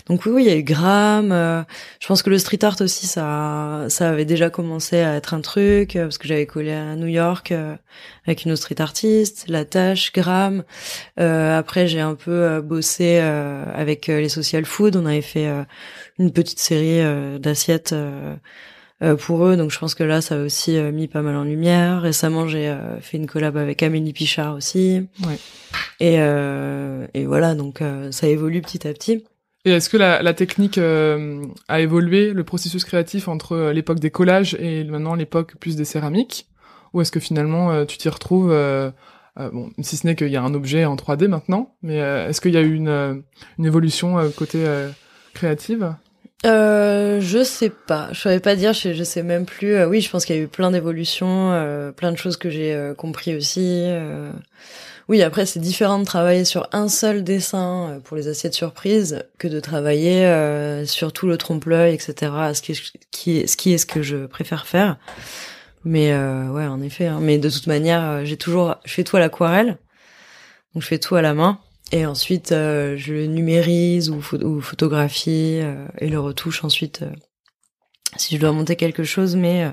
[0.09, 1.31] Donc oui, oui, il y a eu Gram.
[1.31, 1.63] euh,
[2.01, 5.41] je pense que le street art aussi, ça ça avait déjà commencé à être un
[5.41, 7.77] truc euh, parce que j'avais collé à New York euh,
[8.27, 10.65] avec une autre street artiste, La Tâche, Gram.
[11.21, 14.97] Euh, après, j'ai un peu bossé avec les social food.
[14.97, 15.49] On avait fait
[16.19, 17.03] une petite série
[17.39, 17.95] d'assiettes.
[19.21, 22.01] pour eux, donc je pense que là, ça a aussi mis pas mal en lumière.
[22.01, 25.07] Récemment, j'ai euh, fait une collab avec Amélie Pichard aussi.
[25.25, 25.39] Ouais.
[26.01, 29.25] Et, euh, et voilà, donc euh, ça évolue petit à petit.
[29.67, 34.13] Et est-ce que la, technique euh, a évolué, le processus créatif entre euh, l'époque des
[34.13, 36.47] collages et maintenant l'époque plus des céramiques?
[36.95, 38.55] Ou est-ce que finalement euh, tu t'y retrouves
[39.37, 42.55] bon, si ce n'est qu'il y a un objet en 3D maintenant, mais est-ce qu'il
[42.55, 43.25] y a eu une,
[43.59, 44.65] une évolution côté
[45.35, 45.95] créative?
[46.47, 49.83] Euh, je sais pas, je saurais pas dire, je, sais même plus.
[49.85, 53.35] Oui, je pense qu'il y a eu plein d'évolutions, plein de choses que j'ai compris
[53.35, 53.85] aussi.
[55.09, 59.25] Oui, après c'est différent de travailler sur un seul dessin euh, pour les assiettes surprises
[59.39, 62.33] que de travailler euh, sur tout le trompe-l'œil, etc.
[62.55, 64.99] Ce qui, est, qui ce qui est ce que je préfère faire.
[65.85, 67.07] Mais euh, ouais, en effet.
[67.07, 67.21] hein.
[67.23, 69.79] Mais de toute manière, euh, j'ai toujours, je fais tout à l'aquarelle,
[70.75, 71.61] donc je fais tout à la main.
[71.93, 77.05] Et ensuite, euh, je le numérise ou, ou photographie euh, et le retouche ensuite
[78.17, 79.71] si je dois monter quelque chose, mais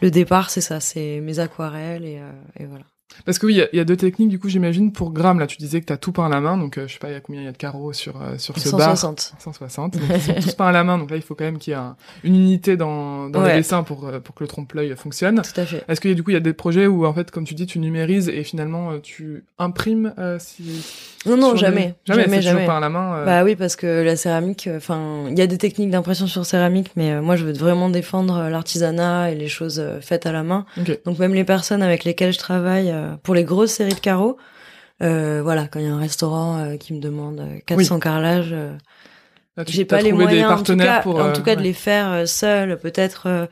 [0.00, 2.20] le départ c'est ça, c'est mes aquarelles et,
[2.60, 2.84] et voilà.
[3.24, 5.38] Parce que oui, il y, a deux techniques du coup, j'imagine pour gramme.
[5.38, 6.98] Là, tu disais que tu as tout peint à la main, donc euh, je sais
[6.98, 9.32] pas, il y a combien il y a de carreaux sur euh, sur ce 160.
[9.32, 9.94] bar 160.
[9.94, 11.72] Donc ils sont tous peints à la main, donc là il faut quand même qu'il
[11.72, 11.80] y ait
[12.22, 15.42] une unité dans dans les dessins pour euh, pour que le trompe-l'œil fonctionne.
[15.42, 15.84] Tout à fait.
[15.88, 17.44] Est-ce qu'il y a du coup il y a des projets où en fait, comme
[17.44, 20.84] tu dis, tu numérises et finalement tu imprimes si
[21.26, 23.24] non non jamais jamais jamais jamais peint à la main.
[23.24, 26.90] Bah oui parce que la céramique, enfin il y a des techniques d'impression sur céramique,
[26.96, 30.66] mais moi je veux vraiment défendre l'artisanat et les choses faites à la main.
[31.04, 32.92] Donc même les personnes avec lesquelles je travaille
[33.22, 34.36] pour les grosses série de carreaux.
[35.02, 38.54] Euh, voilà, quand il y a un restaurant euh, qui me demande 400 euh, carrelages,
[39.66, 42.78] j'ai pas les moyens en tout cas, pour, en tout cas de les faire seul.
[42.78, 43.48] Peut-être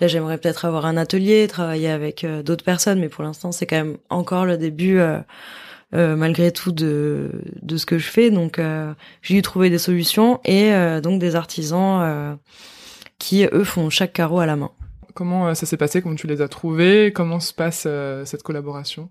[0.00, 3.76] là, j'aimerais peut-être avoir un atelier, travailler avec d'autres personnes, mais pour l'instant, c'est quand
[3.76, 5.00] même encore le début.
[5.92, 8.58] malgré tout de de ce que je fais donc
[9.20, 12.38] j'ai dû trouver des solutions et donc des artisans
[13.18, 14.70] qui eux font chaque carreau à la main
[15.14, 17.86] comment ça s'est passé comment tu les as trouvés comment se passe
[18.24, 19.10] cette collaboration?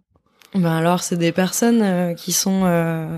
[0.54, 3.18] Ben alors, c'est des personnes euh, qui sont euh,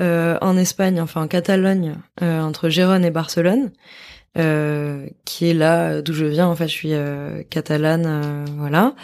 [0.00, 3.72] euh, en Espagne, enfin en Catalogne, euh, entre Gérone et Barcelone,
[5.24, 6.46] qui est là d'où je viens.
[6.46, 6.92] En fait, je suis
[7.48, 8.94] catalane, voilà.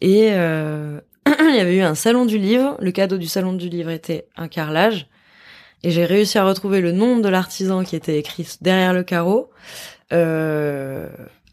[0.00, 2.76] Et il y avait eu un salon du livre.
[2.80, 5.06] Le cadeau du salon du livre était un carrelage.
[5.84, 9.50] Et j'ai réussi à retrouver le nom de l'artisan qui était écrit derrière le carreau.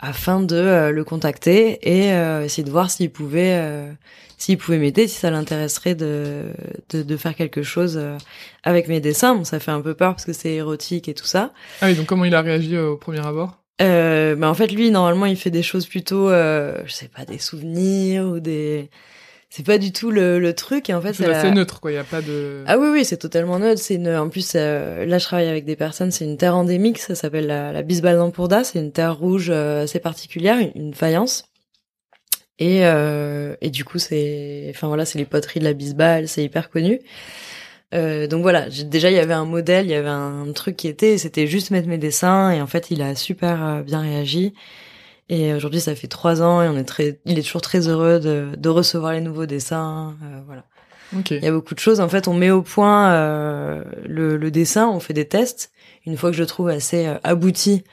[0.01, 2.09] Afin de le contacter et
[2.43, 3.87] essayer de voir s'il pouvait
[4.41, 6.45] s'il pouvait m'aider, si ça l'intéresserait de,
[6.89, 8.17] de, de, faire quelque chose euh,
[8.63, 9.35] avec mes dessins.
[9.35, 11.53] Bon, ça fait un peu peur parce que c'est érotique et tout ça.
[11.81, 13.59] Ah oui, donc comment il a réagi euh, au premier abord?
[13.81, 17.23] Euh, bah en fait, lui, normalement, il fait des choses plutôt, euh, je sais pas,
[17.23, 18.89] des souvenirs ou des...
[19.53, 21.95] C'est pas du tout le, le truc et en fait c'est assez neutre quoi, il
[21.95, 25.17] y a pas de Ah oui oui, c'est totalement neutre, c'est une en plus là
[25.17, 28.63] je travaille avec des personnes, c'est une terre endémique, ça s'appelle la, la Bisbal d'Ampourda,
[28.63, 31.51] c'est une terre rouge assez particulière, une faïence
[32.61, 36.43] et, euh, et du coup, c'est, enfin voilà, c'est les poteries de la Bisbal, c'est
[36.43, 37.01] hyper connu.
[37.95, 40.87] Euh, donc voilà, déjà il y avait un modèle, il y avait un truc qui
[40.87, 44.53] était, c'était juste mettre mes dessins et en fait il a super euh, bien réagi.
[45.31, 48.19] Et aujourd'hui ça fait trois ans et on est très, il est toujours très heureux
[48.19, 50.65] de, de recevoir les nouveaux dessins, euh, voilà.
[51.17, 51.37] Okay.
[51.37, 51.99] Il y a beaucoup de choses.
[51.99, 55.71] En fait, on met au point euh, le, le, dessin, on fait des tests.
[56.05, 57.83] Une fois que je trouve assez euh, abouti,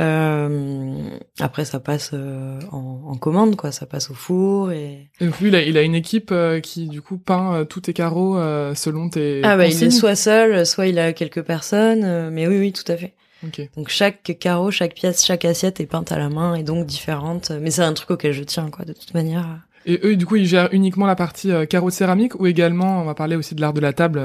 [0.00, 3.72] euh, après, ça passe euh, en, en, commande, quoi.
[3.72, 5.10] Ça passe au four et.
[5.20, 7.82] et donc lui, il a, il a une équipe euh, qui du coup peint tous
[7.82, 8.36] tes carreaux
[8.74, 9.42] selon tes.
[9.44, 12.30] Ah bah il est soit seul, soit il a quelques personnes.
[12.30, 13.14] mais oui, oui, tout à fait.
[13.48, 13.70] Okay.
[13.76, 17.50] Donc chaque carreau, chaque pièce, chaque assiette est peinte à la main et donc différente.
[17.60, 19.46] Mais c'est un truc auquel je tiens, quoi, de toute manière.
[19.84, 23.04] Et eux, du coup, ils gèrent uniquement la partie carreaux de céramique ou également, on
[23.04, 24.22] va parler aussi de l'art de la table,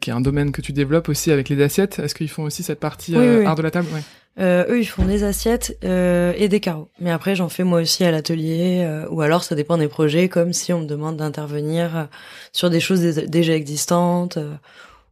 [0.00, 2.00] qui est un domaine que tu développes aussi avec les assiettes.
[2.00, 3.86] Est-ce qu'ils font aussi cette partie art de la table?
[3.94, 4.02] Ouais.
[4.40, 6.88] Euh, eux, ils font des assiettes euh, et des carreaux.
[7.00, 10.28] Mais après, j'en fais moi aussi à l'atelier, euh, ou alors ça dépend des projets,
[10.28, 12.04] comme si on me demande d'intervenir euh,
[12.52, 14.54] sur des choses déjà existantes, euh,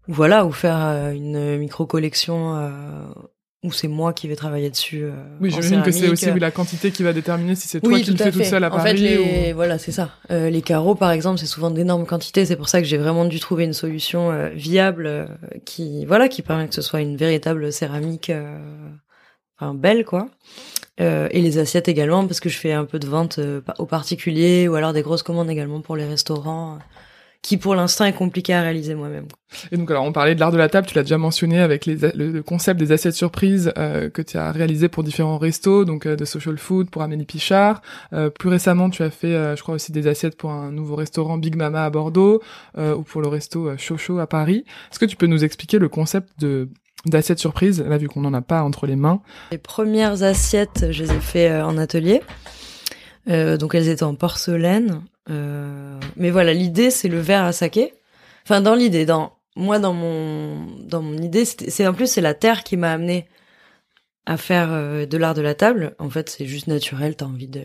[0.09, 0.79] ou voilà, ou faire
[1.13, 2.71] une micro-collection
[3.63, 5.05] où c'est moi qui vais travailler dessus.
[5.41, 8.17] oui, j'imagine que c'est aussi la quantité qui va déterminer si c'est toi qui le
[8.17, 8.93] fais toute seule à en Paris.
[8.93, 10.11] En fait, voilà, c'est ça.
[10.31, 12.45] les carreaux, par exemple, c'est souvent d'énormes quantités.
[12.45, 15.29] C'est pour ça que j'ai vraiment dû trouver une solution viable
[15.65, 18.31] qui, voilà, qui permet que ce soit une véritable céramique
[19.59, 20.29] enfin belle quoi.
[21.01, 23.87] Euh, et les assiettes également parce que je fais un peu de vente euh, aux
[23.87, 26.79] particuliers ou alors des grosses commandes également pour les restaurants euh,
[27.47, 29.27] qui pour l'instant est compliqué à réaliser moi-même.
[29.71, 31.87] Et donc alors on parlait de l'art de la table, tu l'as déjà mentionné avec
[31.87, 36.09] les, le, concept des assiettes surprises euh, que tu as réalisé pour différents restos, donc
[36.09, 37.83] de Social Food pour Amélie Pichard.
[38.39, 41.57] plus récemment tu as fait je crois aussi des assiettes pour un nouveau restaurant Big
[41.57, 42.43] Mama à Bordeaux
[42.77, 44.65] ou pour le resto Chocho à Paris.
[44.91, 46.69] Est-ce que tu peux nous expliquer le concept de
[47.07, 49.21] d'assiettes surprises, là vu qu'on n'en a pas entre les mains?
[49.53, 52.23] Les premières assiettes, je les ai fait euh, en atelier.
[53.29, 55.03] Euh, donc elles étaient en porcelaine.
[55.31, 57.95] Euh, mais voilà, l'idée c'est le verre à saké.
[58.45, 62.35] Enfin dans l'idée, dans moi dans mon dans mon idée, c'est en plus c'est la
[62.35, 63.29] terre qui m'a amené
[64.27, 64.69] à faire
[65.07, 65.95] de l'art de la table.
[65.99, 67.17] En fait, c'est juste naturel.
[67.17, 67.63] T'as envie de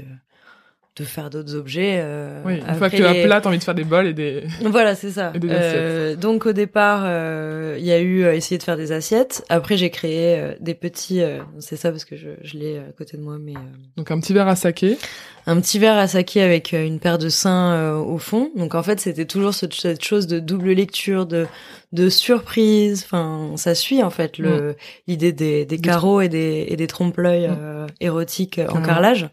[0.97, 1.99] de faire d'autres objets.
[2.01, 4.13] Euh, oui, une fois que tu as plat, t'as envie de faire des bols et
[4.13, 4.43] des.
[4.61, 5.31] Voilà, c'est ça.
[5.51, 9.43] Euh, donc au départ, euh, il y a eu euh, essayer de faire des assiettes.
[9.49, 11.21] Après, j'ai créé euh, des petits.
[11.59, 13.53] c'est ça parce que je, je l'ai à côté de moi, mais.
[13.97, 14.97] Donc un petit verre à saké.
[15.45, 18.51] Un petit verre à saké avec une paire de seins au fond.
[18.55, 21.47] Donc en fait, c'était toujours cette chose de double lecture, de
[21.91, 23.03] de surprise.
[23.05, 24.75] Enfin, ça suit en fait le mm.
[25.07, 27.87] l'idée des, des carreaux et des et des trompe-l'œil mm.
[27.99, 29.29] érotiques en carrelage.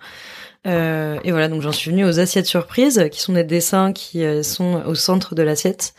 [0.69, 4.23] Euh, et voilà, donc j'en suis venue aux assiettes surprises, qui sont des dessins qui
[4.25, 5.95] euh, sont au centre de l'assiette,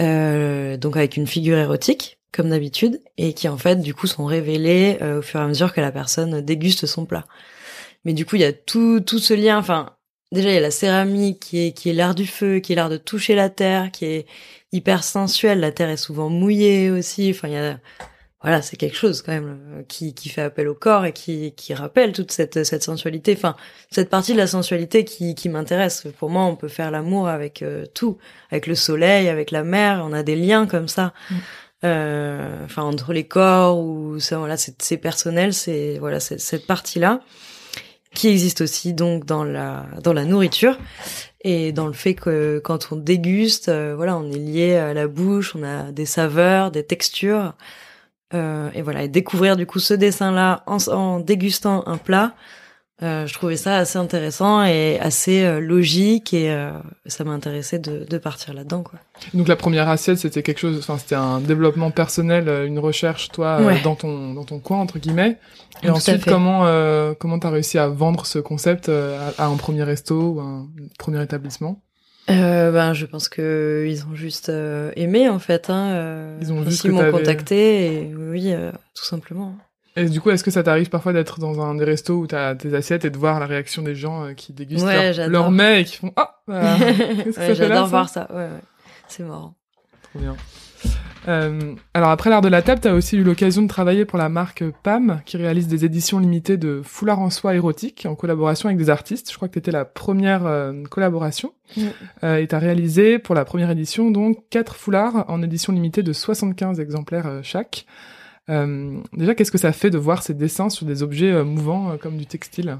[0.00, 2.18] euh, donc avec une figure érotique.
[2.32, 5.46] comme d'habitude, et qui en fait du coup sont révélés euh, au fur et à
[5.46, 7.26] mesure que la personne déguste son plat.
[8.04, 9.58] Mais du coup, il y a tout tout ce lien.
[9.58, 9.94] Enfin,
[10.32, 12.76] déjà il y a la céramie qui est qui est l'art du feu, qui est
[12.76, 14.26] l'art de toucher la terre, qui est
[14.72, 15.60] hyper sensuelle.
[15.60, 17.30] La terre est souvent mouillée aussi.
[17.30, 17.76] Enfin,
[18.42, 21.52] voilà, c'est quelque chose quand même euh, qui, qui fait appel au corps et qui,
[21.52, 23.34] qui rappelle toute cette, cette sensualité.
[23.36, 23.56] Enfin,
[23.90, 26.06] cette partie de la sensualité qui, qui m'intéresse.
[26.18, 28.18] Pour moi, on peut faire l'amour avec euh, tout,
[28.50, 30.02] avec le soleil, avec la mer.
[30.04, 31.12] On a des liens comme ça.
[31.30, 31.34] Mm.
[31.84, 35.52] Euh, enfin, entre les corps ou ça, voilà, c'est personnel.
[35.54, 37.20] C'est voilà, cette partie-là
[38.14, 40.78] qui existe aussi donc dans la dans la nourriture
[41.44, 45.08] et dans le fait que quand on déguste, euh, voilà, on est lié à la
[45.08, 47.54] bouche, on a des saveurs, des textures,
[48.34, 52.34] euh, et voilà, et découvrir du coup ce dessin-là en, en, dégustant un plat,
[53.02, 56.56] euh, je trouvais ça assez intéressant et assez euh, logique et
[57.06, 59.00] ça m'a intéressé de, de, partir là-dedans quoi.
[59.34, 63.60] Donc la première assiette c'était quelque chose, enfin c'était un développement personnel, une recherche toi
[63.82, 65.38] dans ton dans ton coin entre guillemets.
[65.82, 66.64] Et ensuite comment
[67.18, 70.68] comment t'as réussi à vendre ce concept à, à, un premier resto ou un
[70.98, 71.82] premier établissement?
[72.30, 75.70] Euh, ben, je pense que ils ont juste euh, aimé en fait.
[75.70, 78.54] Hein, euh, ils ont juste m'ont contacté et oui,
[78.94, 79.56] tout simplement.
[79.94, 82.54] Et du coup, est-ce que ça t'arrive parfois d'être dans un des restos où t'as
[82.54, 85.84] tes assiettes et de voir la réaction des gens qui dégustent leur, leur, mets et
[85.84, 88.26] qui font ah, ouais, j'adore voir ça.
[88.30, 88.62] Ouais, ouais.
[89.08, 89.54] c'est marrant.
[90.10, 90.36] Trop bien.
[91.28, 94.18] Euh, alors après l'art de la table, tu as aussi eu l'occasion de travailler pour
[94.18, 98.68] la marque PAM, qui réalise des éditions limitées de foulards en soie érotiques en collaboration
[98.68, 99.30] avec des artistes.
[99.30, 101.52] Je crois que tu étais la première euh, collaboration.
[102.22, 106.02] Euh, et tu as réalisé pour la première édition donc quatre foulards en édition limitée
[106.02, 107.86] de 75 exemplaires euh, chaque.
[108.48, 112.26] déjà, qu'est-ce que ça fait de voir ces dessins sur des objets mouvants comme du
[112.26, 112.78] textile?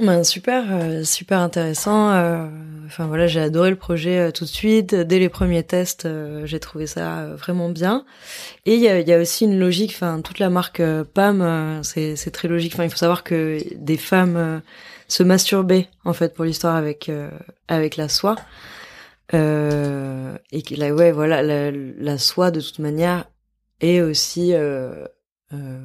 [0.00, 2.10] Ben, super, euh, super intéressant.
[2.10, 2.46] Euh,
[2.86, 4.94] enfin voilà, j'ai adoré le projet euh, tout de suite.
[4.94, 6.08] Dès les premiers tests,
[6.44, 8.04] j'ai trouvé ça vraiment bien.
[8.66, 9.92] Et il y a, y a, aussi une logique.
[9.94, 10.82] Enfin, toute la marque
[11.14, 12.74] Pam, c'est très logique.
[12.74, 14.62] Enfin, il faut savoir que des femmes
[15.08, 17.10] se masturbaient en fait pour l'histoire avec
[17.68, 18.36] avec la soie.
[19.32, 19.36] et
[20.62, 23.26] que là, ouais, voilà, la, la, soie de toute manière
[23.80, 25.06] est aussi euh,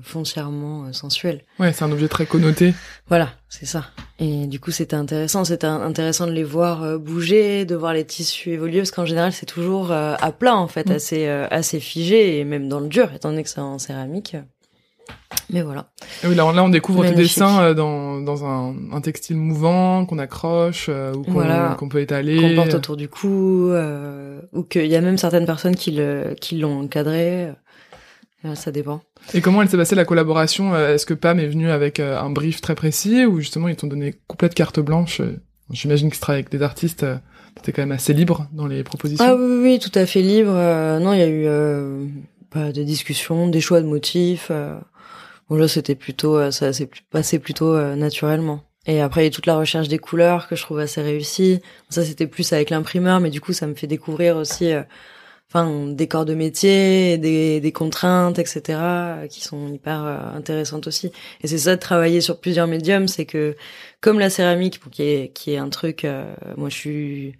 [0.01, 1.43] foncièrement euh, sensuel.
[1.59, 2.73] Ouais, c'est un objet très connoté.
[3.07, 3.85] Voilà, c'est ça.
[4.17, 5.45] Et du coup, c'était intéressant.
[5.45, 9.33] C'était intéressant de les voir euh, bouger, de voir les tissus évoluer, parce qu'en général,
[9.33, 10.91] c'est toujours à plat, en fait, mm.
[10.93, 14.35] assez assez figé, et même dans le dur, étant donné que c'est en céramique.
[15.49, 15.91] Mais voilà.
[16.23, 20.89] Et oui, là, on découvre tes dessins dans, dans un, un textile mouvant qu'on accroche
[20.89, 22.37] ou qu'on peut étaler.
[22.37, 23.73] Qu'on porte autour du cou,
[24.53, 27.51] ou qu'il y a même certaines personnes qui le qui l'ont encadré.
[28.55, 29.01] Ça dépend.
[29.33, 32.19] Et comment elle s'est passée la collaboration euh, Est-ce que Pam est venu avec euh,
[32.19, 36.15] un brief très précis ou justement ils t'ont donné complète carte blanche euh, J'imagine que
[36.15, 37.05] tu travailles avec des artistes,
[37.55, 39.23] t'étais quand même assez libre dans les propositions.
[39.25, 40.51] Ah oui, oui, tout à fait libre.
[40.51, 42.11] non, il y a eu
[42.53, 44.51] bah, des discussions, des choix de motifs.
[45.49, 48.63] bon là, c'était plutôt, ça s'est passé plutôt naturellement.
[48.85, 51.61] Et après, il y a toute la recherche des couleurs que je trouve assez réussie.
[51.87, 54.73] Ça, c'était plus avec l'imprimeur, mais du coup, ça me fait découvrir aussi
[55.53, 58.79] enfin des corps de métier, des, des contraintes, etc.
[59.29, 61.11] qui sont hyper euh, intéressantes aussi.
[61.43, 63.55] Et c'est ça de travailler sur plusieurs médiums, c'est que
[63.99, 67.35] comme la céramique, qui est qui est un truc, euh, moi je suis,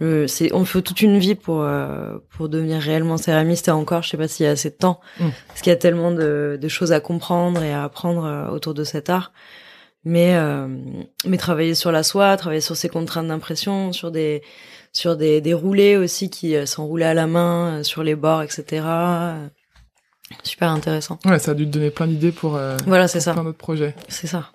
[0.00, 3.68] je, c'est on fait toute une vie pour euh, pour devenir réellement céramiste.
[3.68, 5.28] Et encore, je sais pas s'il y a assez de temps, mm.
[5.46, 8.82] parce qu'il y a tellement de, de choses à comprendre et à apprendre autour de
[8.84, 9.32] cet art
[10.04, 10.36] mais
[11.24, 14.42] mais travailler sur la soie, travailler sur ces contraintes d'impression, sur des
[14.92, 18.42] sur des, des roulés aussi qui euh, s'enroulaient à la main euh, sur les bords,
[18.42, 18.84] etc.
[20.42, 21.18] Super intéressant.
[21.24, 23.32] Ouais, ça a dû te donner plein d'idées pour, euh, voilà, c'est ça.
[23.32, 23.94] plein d'autres projets.
[24.08, 24.50] C'est ça.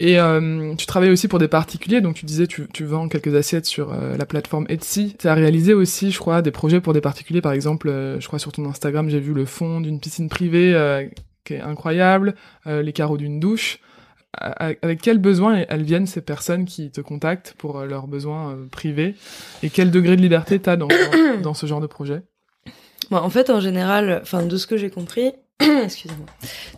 [0.00, 3.32] Et euh, tu travailles aussi pour des particuliers, donc tu disais tu, tu vends quelques
[3.34, 5.14] assiettes sur la plateforme Etsy.
[5.16, 7.40] Tu as réalisé aussi, je crois, des projets pour des particuliers.
[7.40, 7.88] Par exemple,
[8.18, 11.08] je crois sur ton Instagram, j'ai vu le fond d'une piscine privée
[11.44, 12.34] qui est incroyable,
[12.66, 13.78] les carreaux d'une douche
[14.38, 18.66] avec quels besoins elles viennent ces personnes qui te contactent pour euh, leurs besoins euh,
[18.70, 19.14] privés?
[19.62, 20.88] Et quel degré de liberté t'as dans,
[21.42, 22.22] dans ce genre de projet?
[23.10, 26.26] Bon, En fait, en général, enfin de ce que j'ai compris, excusez-moi,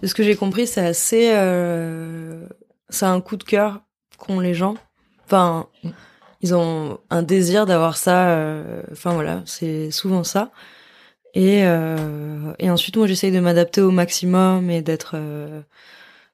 [0.02, 2.46] de ce que j'ai compris, c'est assez, euh,
[2.88, 3.82] c'est un coup de cœur
[4.18, 4.76] qu'ont les gens.
[5.24, 5.66] Enfin,
[6.42, 8.28] ils ont un désir d'avoir ça.
[8.30, 10.50] Euh, enfin voilà, c'est souvent ça.
[11.34, 15.16] Et, euh, et ensuite, moi, j'essaye de m'adapter au maximum et d'être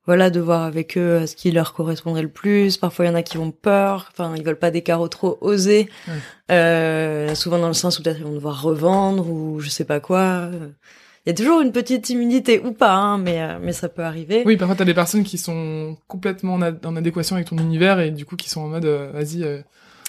[0.07, 2.77] voilà de voir avec eux euh, ce qui leur correspondrait le plus.
[2.77, 4.11] Parfois il y en a qui ont peur.
[4.13, 5.89] Enfin ils veulent pas des carreaux trop osés
[6.51, 10.01] euh, souvent dans le sens où peut-être ils vont devoir revendre ou je sais pas
[10.01, 10.49] quoi.
[11.25, 14.03] Il y a toujours une petite timidité ou pas hein, mais euh, mais ça peut
[14.03, 14.43] arriver.
[14.45, 18.25] Oui parfois t'as des personnes qui sont complètement en, adéquation avec ton univers et du
[18.25, 19.65] coup qui sont en mode vas-y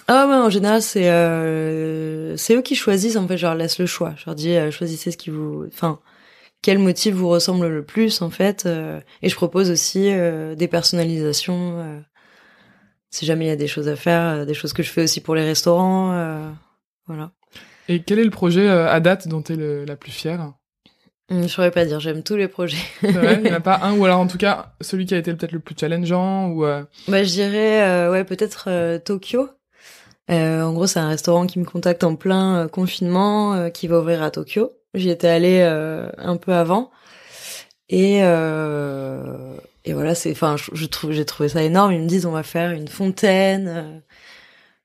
[0.09, 1.03] ah ouais, en général, c'est
[2.35, 3.15] c'est eux qui choisissent.
[3.15, 4.13] En fait, je leur laisse le choix.
[4.17, 6.01] Je leur dis, choisissez ce qui vous, enfin,
[6.63, 8.65] quel motif vous ressemble le plus en fait.
[9.21, 10.11] et je propose aussi
[10.55, 12.03] des personnalisations.
[13.11, 15.21] si jamais il y a des choses à faire, des choses que je fais aussi
[15.21, 16.55] pour les restaurants,
[17.07, 17.31] voilà.
[17.89, 20.53] Et quel est le projet à date dont tu es la plus fière?
[21.29, 22.77] Je saurais pas dire, j'aime tous les projets.
[23.01, 25.33] il n'y en a pas un, ou alors en tout cas, celui qui a été
[25.33, 26.65] peut-être le plus challengeant, ou...
[26.65, 26.83] Euh...
[27.07, 29.49] Bah, je dirais, euh, ouais, peut-être euh, Tokyo.
[30.29, 34.21] Euh, en gros, c'est un restaurant qui me contacte en plein confinement, qui va ouvrir
[34.21, 34.71] à Tokyo.
[34.93, 36.91] J'y étais allée un peu avant.
[37.89, 41.93] Et, et voilà, c'est, enfin, je, trouve, j'ai trouvé ça énorme.
[41.93, 44.01] Ils me disent, on va faire une fontaine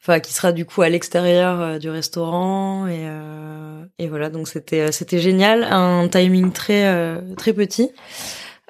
[0.09, 2.87] enfin qui sera du coup à l'extérieur euh, du restaurant.
[2.87, 5.65] Et euh, et voilà donc c'était euh, c'était génial.
[5.65, 7.91] Un timing très très petit.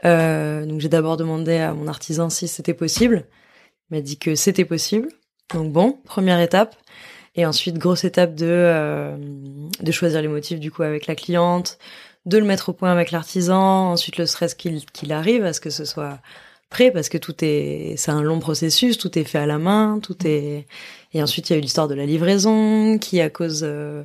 [0.05, 3.24] Donc j'ai d'abord demandé à mon artisan si c'était possible.
[3.91, 5.09] Il m'a dit que c'était possible.
[5.55, 6.76] Donc bon première étape
[7.39, 9.14] et ensuite grosse étape de
[9.80, 11.78] de choisir les motifs du coup avec la cliente
[12.26, 15.61] de le mettre au point avec l'artisan ensuite le stress qu'il qu'il arrive à ce
[15.61, 16.18] que ce soit
[16.68, 20.01] prêt parce que tout est c'est un long processus tout est fait à la main
[20.03, 20.66] tout est
[21.14, 24.03] et ensuite il y a eu l'histoire de la livraison qui à cause euh,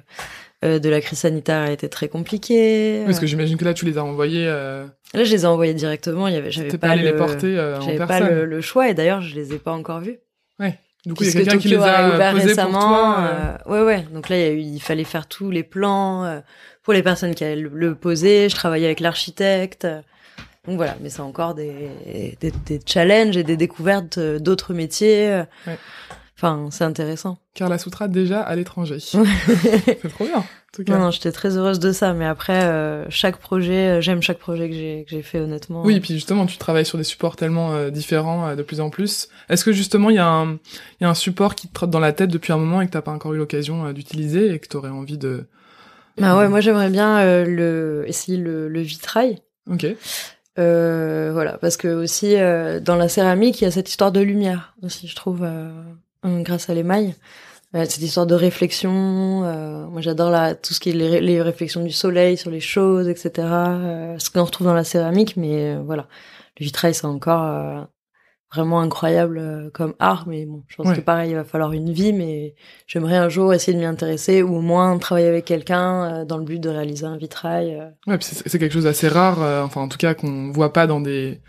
[0.63, 3.01] euh, de la crise sanitaire a été très compliquée.
[3.05, 4.86] Parce que j'imagine que là tu les as envoyés euh...
[5.13, 7.57] là je les ai envoyés directement il y avait j'avais pas, pas le, les porter
[7.57, 10.19] euh, j'avais pas le, le, choix et d'ailleurs je les ai pas encore vus.
[10.59, 12.80] Ouais du coup, il y a quelqu'un qui les a, ouvert posés récemment.
[12.80, 13.18] pour toi.
[13.20, 13.58] Euh...
[13.72, 14.08] ouais, ouais.
[14.14, 16.41] Donc là, il, y a eu, il fallait faire tous les plans
[16.82, 18.49] pour les personnes qui allaient le, le poser.
[18.49, 19.88] Je travaillais avec l'architecte.
[20.66, 25.43] Donc voilà, mais c'est encore des, des, des, challenges et des découvertes d'autres métiers.
[25.68, 25.78] Ouais.
[26.38, 27.38] Enfin, c'est intéressant.
[27.54, 28.97] Carla Soutra déjà à l'étranger.
[29.01, 30.43] c'est trop bien.
[30.74, 30.97] En tout cas.
[30.97, 34.39] Non, non j'étais très heureuse de ça, mais après euh, chaque projet, euh, j'aime chaque
[34.39, 35.84] projet que j'ai que j'ai fait honnêtement.
[35.84, 38.82] Oui, et puis justement, tu travailles sur des supports tellement euh, différents euh, de plus
[38.82, 39.30] en plus.
[39.49, 41.91] Est-ce que justement il y a un il y a un support qui te trotte
[41.91, 44.57] dans la tête depuis un moment et que t'as pas encore eu l'occasion d'utiliser et
[44.57, 45.45] que t'aurais envie de
[46.17, 49.43] Bah ouais, moi j'aimerais bien le essayer le, le vitrail.
[49.69, 49.86] Ok.
[50.57, 52.34] Euh, voilà, parce que aussi
[52.82, 55.47] dans la céramique, il y a cette histoire de lumière aussi, je trouve,
[56.24, 57.13] grâce à l'émail.
[57.74, 58.91] Cette histoire de réflexion.
[59.89, 63.07] moi, j'adore la tout ce qui est les, les, réflexions du soleil sur les choses,
[63.09, 63.32] etc.
[64.19, 66.07] ce qu'on retrouve dans la céramique, mais voilà,
[66.59, 67.88] le vitrail, c'est encore
[68.53, 70.95] vraiment incroyable euh, comme art, mais bon, je pense Ouais.
[70.95, 72.53] que pareil, il va falloir une vie, mais
[72.86, 76.38] j'aimerais un jour essayer de m'y intéresser ou au moins travailler avec quelqu'un euh, dans
[76.38, 77.74] le but de réaliser un vitrail.
[77.74, 77.89] euh.
[78.05, 80.86] Ouais, c'est c'est quelque chose d'assez rare, euh, enfin en tout cas qu'on voit pas
[80.86, 81.41] dans des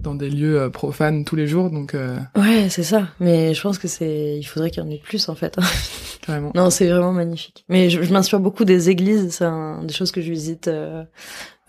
[0.00, 3.08] dans des lieux euh, profanes tous les jours, donc euh, Ouais, c'est ça.
[3.20, 5.56] Mais je pense que c'est, il faudrait qu'il y en ait plus en fait.
[6.22, 6.52] carrément.
[6.54, 7.64] non, c'est vraiment magnifique.
[7.68, 9.30] Mais je, je m'inspire beaucoup des églises.
[9.30, 11.04] C'est un- des choses que je visite euh,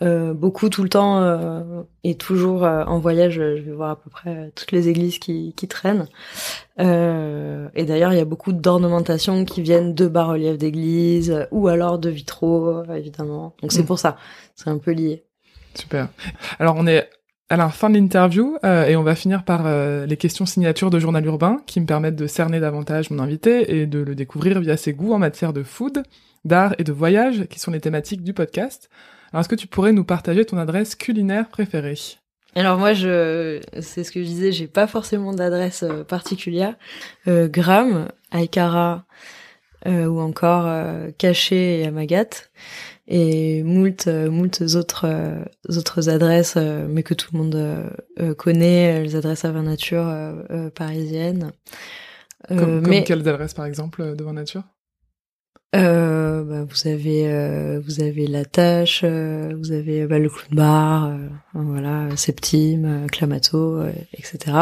[0.02, 3.34] euh, beaucoup tout le temps euh, et toujours euh, en voyage.
[3.34, 6.06] Je vais voir à peu près toutes les églises qui, qui traînent.
[6.80, 11.98] Euh, et d'ailleurs, il y a beaucoup d'ornementations qui viennent de bas-reliefs d'églises ou alors
[11.98, 13.54] de vitraux, évidemment.
[13.62, 13.86] Donc c'est Mm.
[13.86, 14.16] pour ça.
[14.54, 15.24] C'est un peu lié.
[15.74, 16.08] Super.
[16.58, 17.08] Alors on est
[17.56, 20.98] la fin de l'interview euh, et on va finir par euh, les questions signatures de
[20.98, 24.76] Journal Urbain qui me permettent de cerner davantage mon invité et de le découvrir via
[24.76, 26.02] ses goûts en matière de food,
[26.44, 28.90] d'art et de voyage qui sont les thématiques du podcast.
[29.32, 31.98] Alors est-ce que tu pourrais nous partager ton adresse culinaire préférée?
[32.54, 36.74] Alors moi, je, c'est ce que je disais, j'ai pas forcément d'adresse euh, particulière.
[37.28, 39.04] Euh, Gram, Aikara
[39.86, 42.30] euh, ou encore euh, Caché et Amagat
[43.08, 49.02] et moult, euh, moult autres euh, autres adresses, euh, mais que tout le monde connaît,
[49.02, 50.12] les adresses à vin nature
[50.74, 51.52] parisiennes.
[52.46, 54.62] Comme, comme mais quelles adresses par exemple de Vin Nature
[55.76, 60.48] euh, bah, vous avez euh, vous avez la tâche, euh, vous avez bah, le clown
[60.52, 64.56] bar, euh, voilà, Septime, Clamato, euh, etc.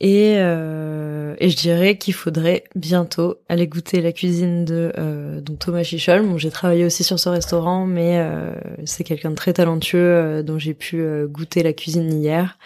[0.00, 5.58] Et euh, et je dirais qu'il faudrait bientôt aller goûter la cuisine de euh, donc
[5.58, 6.22] Thomas Chichol.
[6.22, 8.52] Bon, j'ai travaillé aussi sur ce restaurant, mais euh,
[8.84, 12.58] c'est quelqu'un de très talentueux euh, dont j'ai pu euh, goûter la cuisine hier.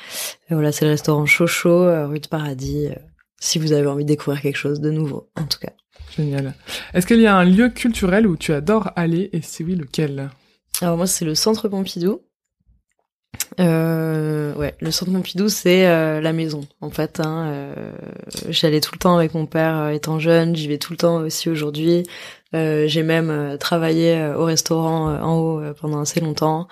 [0.50, 2.88] Et voilà, c'est le restaurant Chocho, euh, rue de Paradis.
[3.40, 5.72] si vous avez envie de découvrir quelque chose de nouveau, en tout cas.
[6.16, 6.54] Génial.
[6.92, 10.28] Est-ce qu'il y a un lieu culturel où tu adores aller et si oui lequel?
[10.82, 12.20] Alors moi, c'est le Centre Pompidou.
[13.60, 17.20] Euh, ouais, le Centre Pompidou, c'est euh, la maison, en fait.
[17.20, 17.92] Hein, euh,
[18.48, 21.16] J'allais tout le temps avec mon père euh, étant jeune, j'y vais tout le temps
[21.16, 22.04] aussi aujourd'hui.
[22.54, 26.68] Euh, J'ai même euh, travaillé au restaurant en haut pendant assez longtemps.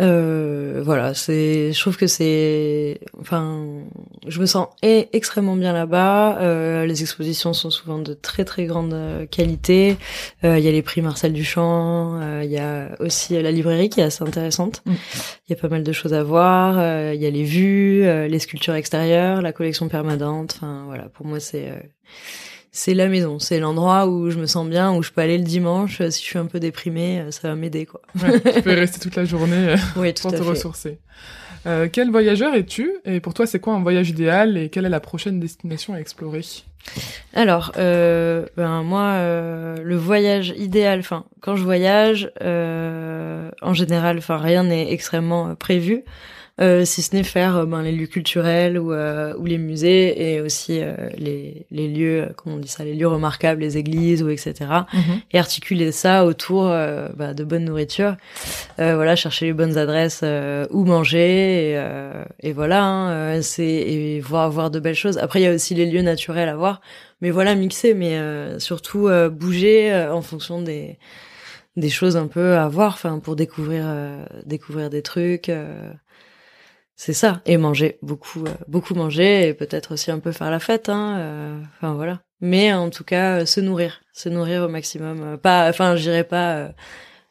[0.00, 3.66] Euh, voilà, c'est, je trouve que c'est, enfin,
[4.28, 6.38] je me sens e- extrêmement bien là-bas.
[6.40, 9.96] Euh, les expositions sont souvent de très très grande euh, qualité.
[10.44, 12.20] Euh, Il y a les prix Marcel Duchamp.
[12.20, 14.82] euh, Il y a aussi la librairie qui est assez intéressante.
[14.86, 14.92] Mm.
[15.48, 16.76] Il y a pas mal de choses à voir.
[16.78, 20.54] euh, Il y a les vues, euh, les sculptures extérieures, la collection permanente.
[20.56, 21.74] Enfin voilà, pour moi c'est euh,
[22.72, 25.44] c'est la maison, c'est l'endroit où je me sens bien, où je peux aller le
[25.44, 25.98] dimanche.
[26.10, 28.02] Si je suis un peu déprimée, ça va m'aider, quoi.
[28.22, 30.42] Ouais, tu peux rester toute la journée oui, tout pour te fait.
[30.42, 30.98] ressourcer.
[31.66, 34.90] Euh, quel voyageur es-tu Et pour toi, c'est quoi un voyage idéal Et quelle est
[34.90, 36.42] la prochaine destination à explorer?
[37.34, 41.00] Alors, euh, ben moi, euh, le voyage idéal.
[41.00, 46.04] Enfin, quand je voyage, euh, en général, enfin rien n'est extrêmement prévu.
[46.60, 50.32] Euh, si ce n'est faire euh, ben, les lieux culturels ou, euh, ou les musées
[50.34, 54.22] et aussi euh, les, les lieux, comment on dit ça, les lieux remarquables, les églises
[54.22, 54.54] ou etc.
[55.32, 58.16] Et articuler ça autour bah, de bonne nourriture.
[58.80, 63.64] Euh, voilà, chercher les bonnes adresses euh, où manger et, euh, et voilà, hein, c'est
[63.64, 65.18] et voir voir de belles choses.
[65.18, 66.80] Après, il y a aussi les lieux naturels à voir,
[67.20, 70.98] mais voilà, mixer, mais euh, surtout euh, bouger euh, en fonction des
[71.76, 75.48] des choses un peu à voir, enfin pour découvrir euh, découvrir des trucs.
[75.48, 75.92] euh,
[77.00, 80.58] c'est ça et manger beaucoup euh, beaucoup manger et peut-être aussi un peu faire la
[80.58, 84.68] fête hein euh, enfin voilà mais en tout cas euh, se nourrir se nourrir au
[84.68, 86.68] maximum euh, pas enfin j'irai pas euh,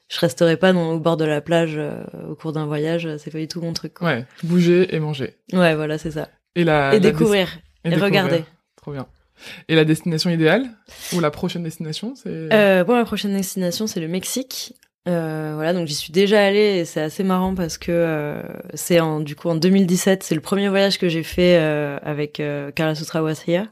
[0.08, 3.30] je resterai pas dans, au bord de la plage euh, au cours d'un voyage c'est
[3.30, 4.08] pas du tout mon truc quoi.
[4.08, 5.36] Ouais, bouger et manger.
[5.52, 8.06] ouais voilà c'est ça Et, la, et la découvrir et découvrir.
[8.06, 8.44] regarder.
[8.78, 9.06] Trop bien.
[9.68, 10.66] Et la destination idéale
[11.14, 12.30] Ou la prochaine destination c'est...
[12.54, 14.74] Euh, bon, ma prochaine destination, c'est le Mexique.
[15.08, 18.42] Euh, voilà, donc j'y suis déjà allée et c'est assez marrant parce que euh,
[18.74, 22.42] c'est en du coup en 2017, c'est le premier voyage que j'ai fait euh, avec
[22.76, 23.68] Carla Sutra Was Here.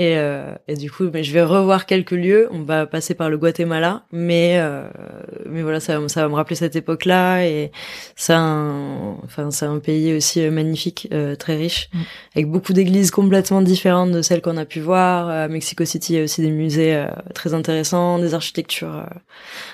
[0.00, 2.48] Et, euh, et du coup, mais je vais revoir quelques lieux.
[2.52, 4.88] On va passer par le Guatemala, mais euh,
[5.50, 7.72] mais voilà, ça, va me- ça va me rappeler cette époque-là et
[8.14, 11.98] c'est un, enfin c'est un pays aussi euh, magnifique, euh, très riche, Mm.
[12.36, 15.28] avec beaucoup d'églises complètement différentes de celles qu'on a pu voir.
[15.28, 19.02] À Mexico City, il y a aussi des musées euh, très intéressants, des architectures euh,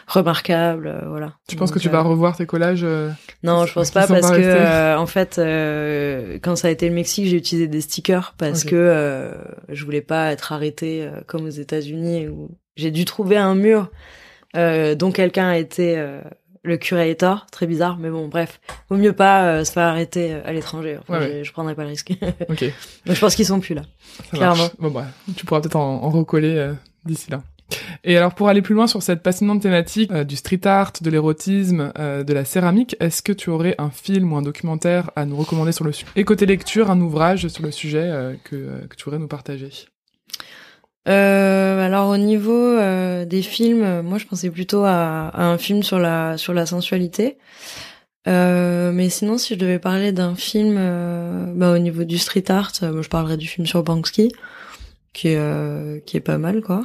[0.07, 1.35] remarquables, euh, voilà.
[1.49, 3.11] Tu penses que tu euh, vas revoir tes collages euh,
[3.43, 6.95] non, je pense pas parce que euh, en fait, euh, quand ça a été le
[6.95, 8.71] Mexique, j'ai utilisé des stickers parce Ok.
[8.71, 9.33] que euh,
[9.69, 13.91] je voulais pas être arrêtée euh, comme aux États-Unis où j'ai dû trouver un mur
[14.57, 16.21] euh, dont quelqu'un a été euh,
[16.63, 18.59] le curator, très bizarre, mais bon, bref,
[18.89, 20.97] vaut mieux pas euh, se faire arrêter à l'étranger.
[21.03, 21.45] Enfin, Ouais, je, ouais.
[21.45, 22.13] je prendrai pas le risque.
[22.49, 22.65] Ok,
[23.07, 23.83] Donc je pense qu'ils sont plus là.
[24.31, 24.57] ça Clairement.
[24.57, 24.71] marche.
[24.79, 25.07] Bon bah,
[25.37, 26.73] tu pourras peut-être en, en recoller euh,
[27.05, 27.43] d'ici là.
[28.05, 31.11] Et alors pour aller plus loin sur cette passionnante thématique euh, du street art, de
[31.11, 35.37] l'érotisme, de la céramique, est-ce que tu aurais un film ou un documentaire à nous
[35.37, 39.05] recommander sur le sujet Et côté lecture, un ouvrage sur le sujet que, que tu
[39.05, 39.71] voudrais nous partager?
[41.07, 45.83] Euh, alors au niveau euh, des films, moi je pensais plutôt à, à un film
[45.83, 47.39] sur la sur la sensualité.
[48.27, 52.51] Euh, mais sinon, si je devais parler d'un film, euh, bah, au niveau du street
[52.51, 54.33] art, euh, je parlerais du film sur Banksy,
[55.13, 56.83] qui est euh, qui est pas mal quoi.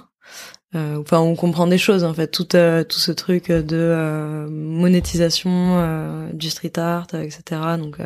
[0.75, 6.77] Enfin, on comprend des choses en fait, tout tout ce truc de monétisation du street
[6.77, 7.41] art, etc.
[7.79, 7.97] Donc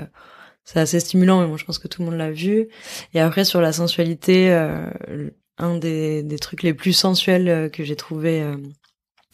[0.63, 2.69] c'est assez stimulant, mais moi je pense que tout le monde l'a vu.
[3.13, 4.49] Et après sur la sensualité,
[5.57, 8.57] un des, des trucs les plus sensuels euh, que j'ai trouvé euh,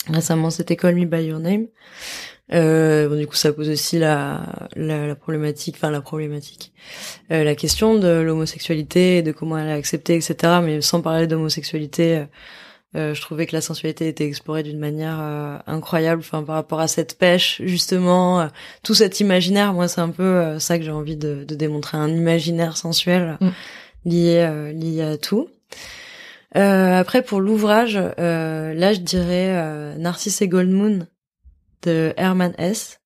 [0.08, 1.68] récemment, c'était Call Me By Your Name.
[2.52, 6.74] Euh, bon, du coup, ça pose aussi la, la, la problématique, enfin la problématique,
[7.32, 10.60] euh, la question de l'homosexualité, de comment elle est acceptée, etc.
[10.64, 12.26] Mais sans parler d'homosexualité, euh,
[12.96, 16.22] euh, je trouvais que la sensualité était explorée d'une manière euh, incroyable.
[16.22, 18.48] Enfin, par rapport à cette pêche, justement, euh,
[18.82, 19.74] tout cet imaginaire.
[19.74, 23.38] Moi, c'est un peu euh, ça que j'ai envie de, de démontrer, un imaginaire sensuel
[23.40, 23.50] Mm.
[24.06, 25.50] lié euh, lié à tout.
[26.58, 31.08] Euh, après, pour l'ouvrage, euh, là, je dirais euh, Narcisse et Gold Moon
[31.84, 33.00] de Hermann Hesse.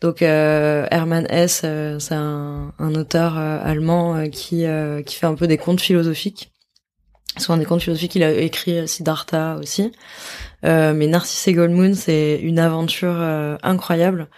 [0.00, 4.64] Donc euh, Hermann Hesse, euh, c'est un, un auteur euh, allemand qui
[5.04, 6.52] qui fait un peu des contes philosophiques.
[7.36, 9.92] Souvent des contes philosophiques, il a écrit Siddhartha aussi.
[10.62, 13.16] Mais Narcisse et Gold Moon, c'est une aventure
[13.62, 14.28] incroyable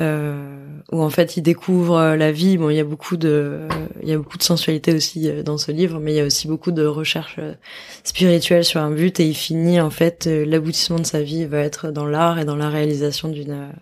[0.00, 2.56] où en fait il découvre euh, la vie.
[2.56, 3.68] Bon, il y a beaucoup de,
[4.02, 6.24] il y a beaucoup de sensualité aussi euh, dans ce livre, mais il y a
[6.24, 7.54] aussi beaucoup de recherche euh,
[8.02, 11.58] spirituelle sur un but et il finit en fait euh, l'aboutissement de sa vie va
[11.58, 13.72] être dans l'art et dans la réalisation d'une euh,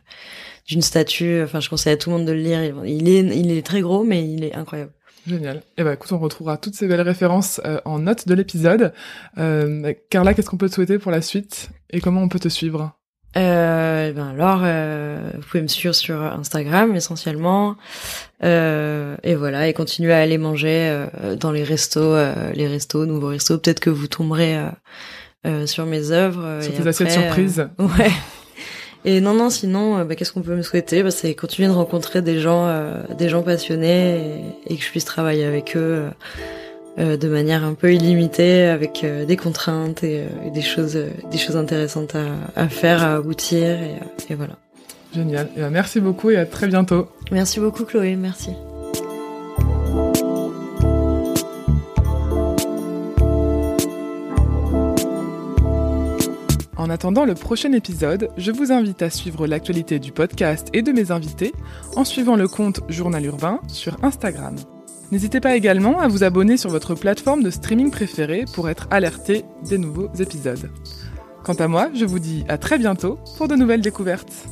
[0.67, 1.43] d'une statue.
[1.43, 2.61] Enfin, je conseille à tout le monde de le lire.
[2.85, 4.93] Il est, il est très gros, mais il est incroyable.
[5.27, 5.63] Génial.
[5.77, 8.93] Et ben écoute, on retrouvera toutes ces belles références euh, en note de l'épisode.
[9.39, 11.71] Euh, Carla, qu'est-ce qu'on peut te souhaiter pour la suite?
[11.91, 12.99] Et comment on peut te suivre?
[13.37, 17.77] Euh, ben alors, euh, vous pouvez me suivre sur Instagram essentiellement,
[18.43, 23.07] euh, et voilà, et continuer à aller manger euh, dans les restos, euh, les restos,
[23.07, 23.59] nouveaux restos.
[23.59, 24.59] Peut-être que vous tomberez
[25.47, 26.63] euh, sur mes œuvres.
[26.63, 27.69] Sur tes assiettes surprises.
[27.79, 28.11] ouais.
[29.05, 31.03] Et non, non, sinon, bah, qu'est-ce qu'on peut me souhaiter?
[31.03, 34.17] Bah, C'est continuer de rencontrer des gens, euh, des gens passionnés,
[34.67, 36.07] et, et que je puisse travailler avec eux.
[36.99, 40.99] Euh, de manière un peu illimitée avec euh, des contraintes et, euh, et des choses
[41.31, 42.27] des choses intéressantes à,
[42.57, 43.95] à faire à aboutir et,
[44.31, 44.55] et voilà
[45.15, 45.49] Génial.
[45.57, 47.09] Et ben merci beaucoup et à très bientôt.
[47.31, 48.51] merci beaucoup Chloé merci
[56.77, 60.93] En attendant le prochain épisode, je vous invite à suivre l'actualité du podcast et de
[60.93, 61.53] mes invités
[61.97, 64.57] en suivant le compte Journal Urbain sur Instagram.
[65.11, 69.45] N'hésitez pas également à vous abonner sur votre plateforme de streaming préférée pour être alerté
[69.67, 70.71] des nouveaux épisodes.
[71.45, 74.47] Quant à moi, je vous dis à très bientôt pour de nouvelles découvertes.